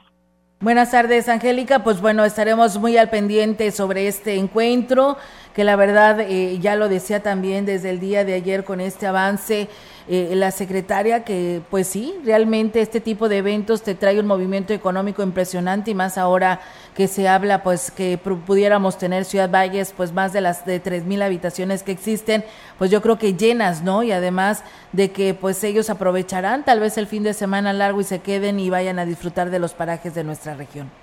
[0.63, 1.83] Buenas tardes, Angélica.
[1.83, 5.17] Pues bueno, estaremos muy al pendiente sobre este encuentro,
[5.53, 9.05] que la verdad eh, ya lo decía también desde el día de ayer con este
[9.05, 9.67] avance
[10.07, 14.73] eh, la secretaria que pues sí, realmente este tipo de eventos te trae un movimiento
[14.73, 16.59] económico impresionante y más ahora
[16.93, 21.05] que se habla pues que pudiéramos tener Ciudad Valles pues más de las de tres
[21.05, 22.43] mil habitaciones que existen,
[22.77, 24.03] pues yo creo que llenas, ¿no?
[24.03, 28.03] Y además de que pues ellos aprovecharán tal vez el fin de semana largo y
[28.03, 31.02] se queden y vayan a disfrutar de los parajes de nuestra región.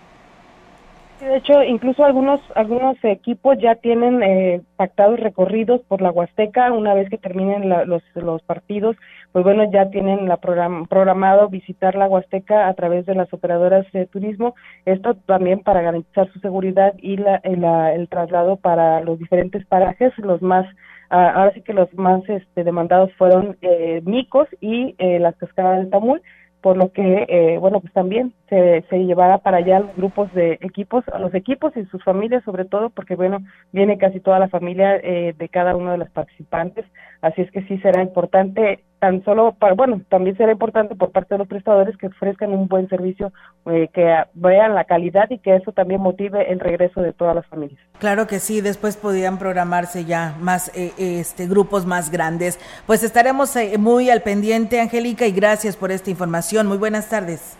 [1.20, 6.72] De hecho, incluso algunos algunos equipos ya tienen eh, pactados recorridos por la Huasteca.
[6.72, 8.96] Una vez que terminen los, los partidos,
[9.32, 14.06] pues bueno, ya tienen la programado visitar la Huasteca a través de las operadoras de
[14.06, 14.54] turismo,
[14.86, 20.40] esto también para garantizar su seguridad y la, el, traslado para los diferentes parajes, los
[20.40, 20.66] más
[21.10, 25.78] ah, ahora sí que los más este, demandados fueron eh, Micos y eh, las cascadas
[25.78, 26.22] del Tamul,
[26.61, 30.58] por lo que, eh, bueno, pues también se, se llevará para allá los grupos de
[30.61, 33.38] equipos, a los equipos y sus familias sobre todo, porque bueno,
[33.72, 36.84] viene casi toda la familia eh, de cada uno de los participantes,
[37.22, 41.38] así es que sí será importante tan solo bueno, también será importante por parte de
[41.38, 43.32] los prestadores que ofrezcan un buen servicio,
[43.66, 47.46] eh, que vean la calidad y que eso también motive el regreso de todas las
[47.46, 47.80] familias.
[47.98, 52.58] Claro que sí, después podrían programarse ya más eh, este grupos más grandes.
[52.86, 56.66] Pues estaremos muy al pendiente, Angélica, y gracias por esta información.
[56.66, 57.59] Muy buenas tardes.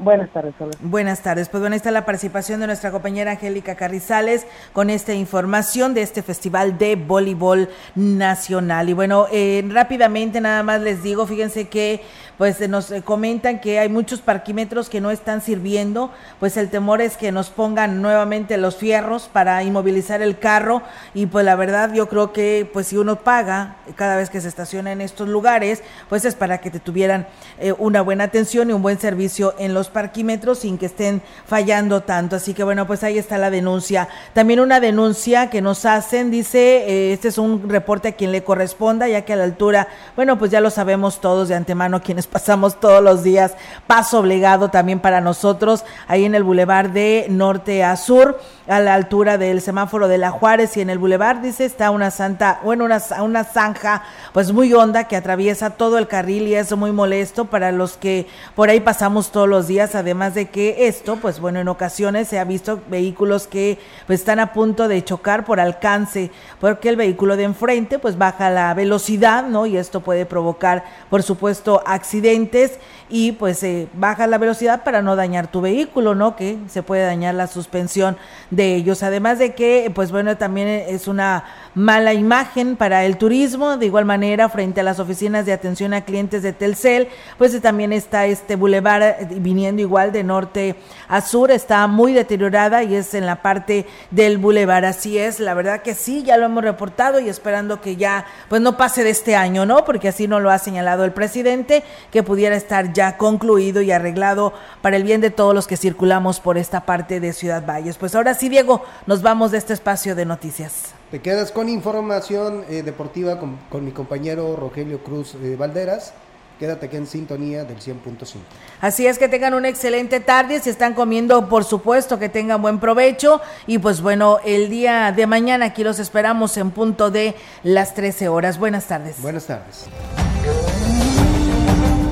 [0.00, 1.50] Buenas tardes, Buenas tardes.
[1.50, 6.22] Pues bueno, está la participación de nuestra compañera Angélica Carrizales con esta información de este
[6.22, 8.88] Festival de Voleibol Nacional.
[8.88, 12.00] Y bueno, eh, rápidamente nada más les digo, fíjense que
[12.40, 17.02] pues nos eh, comentan que hay muchos parquímetros que no están sirviendo, pues el temor
[17.02, 20.80] es que nos pongan nuevamente los fierros para inmovilizar el carro
[21.12, 24.48] y pues la verdad yo creo que pues si uno paga cada vez que se
[24.48, 27.26] estaciona en estos lugares, pues es para que te tuvieran
[27.58, 32.04] eh, una buena atención y un buen servicio en los parquímetros sin que estén fallando
[32.04, 32.36] tanto.
[32.36, 34.08] Así que bueno, pues ahí está la denuncia.
[34.32, 38.44] También una denuncia que nos hacen, dice, eh, este es un reporte a quien le
[38.44, 42.29] corresponda, ya que a la altura, bueno, pues ya lo sabemos todos de antemano quienes
[42.30, 43.54] pasamos todos los días,
[43.86, 48.40] paso obligado también para nosotros, ahí en el bulevar de norte a sur
[48.70, 52.12] a la altura del semáforo de la Juárez y en el bulevar, dice, está una
[52.12, 56.70] santa, bueno, una, una zanja pues muy honda que atraviesa todo el carril y es
[56.76, 61.16] muy molesto para los que por ahí pasamos todos los días, además de que esto,
[61.16, 65.44] pues bueno, en ocasiones se ha visto vehículos que pues están a punto de chocar
[65.44, 69.66] por alcance, porque el vehículo de enfrente pues baja la velocidad, ¿no?
[69.66, 72.78] Y esto puede provocar, por supuesto, accidentes
[73.10, 76.36] y pues baja la velocidad para no dañar tu vehículo, ¿no?
[76.36, 78.16] Que se puede dañar la suspensión
[78.50, 79.02] de ellos.
[79.02, 81.44] Además de que, pues bueno, también es una
[81.74, 86.04] mala imagen para el turismo, de igual manera frente a las oficinas de atención a
[86.04, 87.08] clientes de Telcel,
[87.38, 90.76] pues también está este bulevar eh, viniendo igual de norte
[91.08, 95.54] a sur, está muy deteriorada y es en la parte del bulevar, así es, la
[95.54, 99.10] verdad que sí, ya lo hemos reportado y esperando que ya pues no pase de
[99.10, 99.84] este año, ¿no?
[99.84, 104.52] Porque así no lo ha señalado el presidente, que pudiera estar ya concluido y arreglado
[104.82, 107.96] para el bien de todos los que circulamos por esta parte de Ciudad Valles.
[107.96, 110.99] Pues ahora sí, Diego, nos vamos de este espacio de noticias.
[111.10, 116.14] Te quedas con información eh, deportiva con, mi compañero Rogelio Cruz eh, Valderas.
[116.60, 118.36] Quédate aquí en sintonía del 100.5.
[118.80, 120.60] Así es que tengan una excelente tarde.
[120.60, 123.40] Si están comiendo, por supuesto que tengan buen provecho.
[123.66, 127.34] Y pues bueno, el día de mañana aquí los esperamos en punto de
[127.64, 128.58] las 13 horas.
[128.58, 129.20] Buenas tardes.
[129.20, 129.86] Buenas tardes.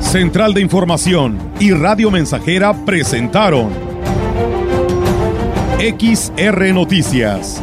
[0.01, 3.68] Central de Información y Radio Mensajera presentaron
[5.78, 7.62] XR Noticias.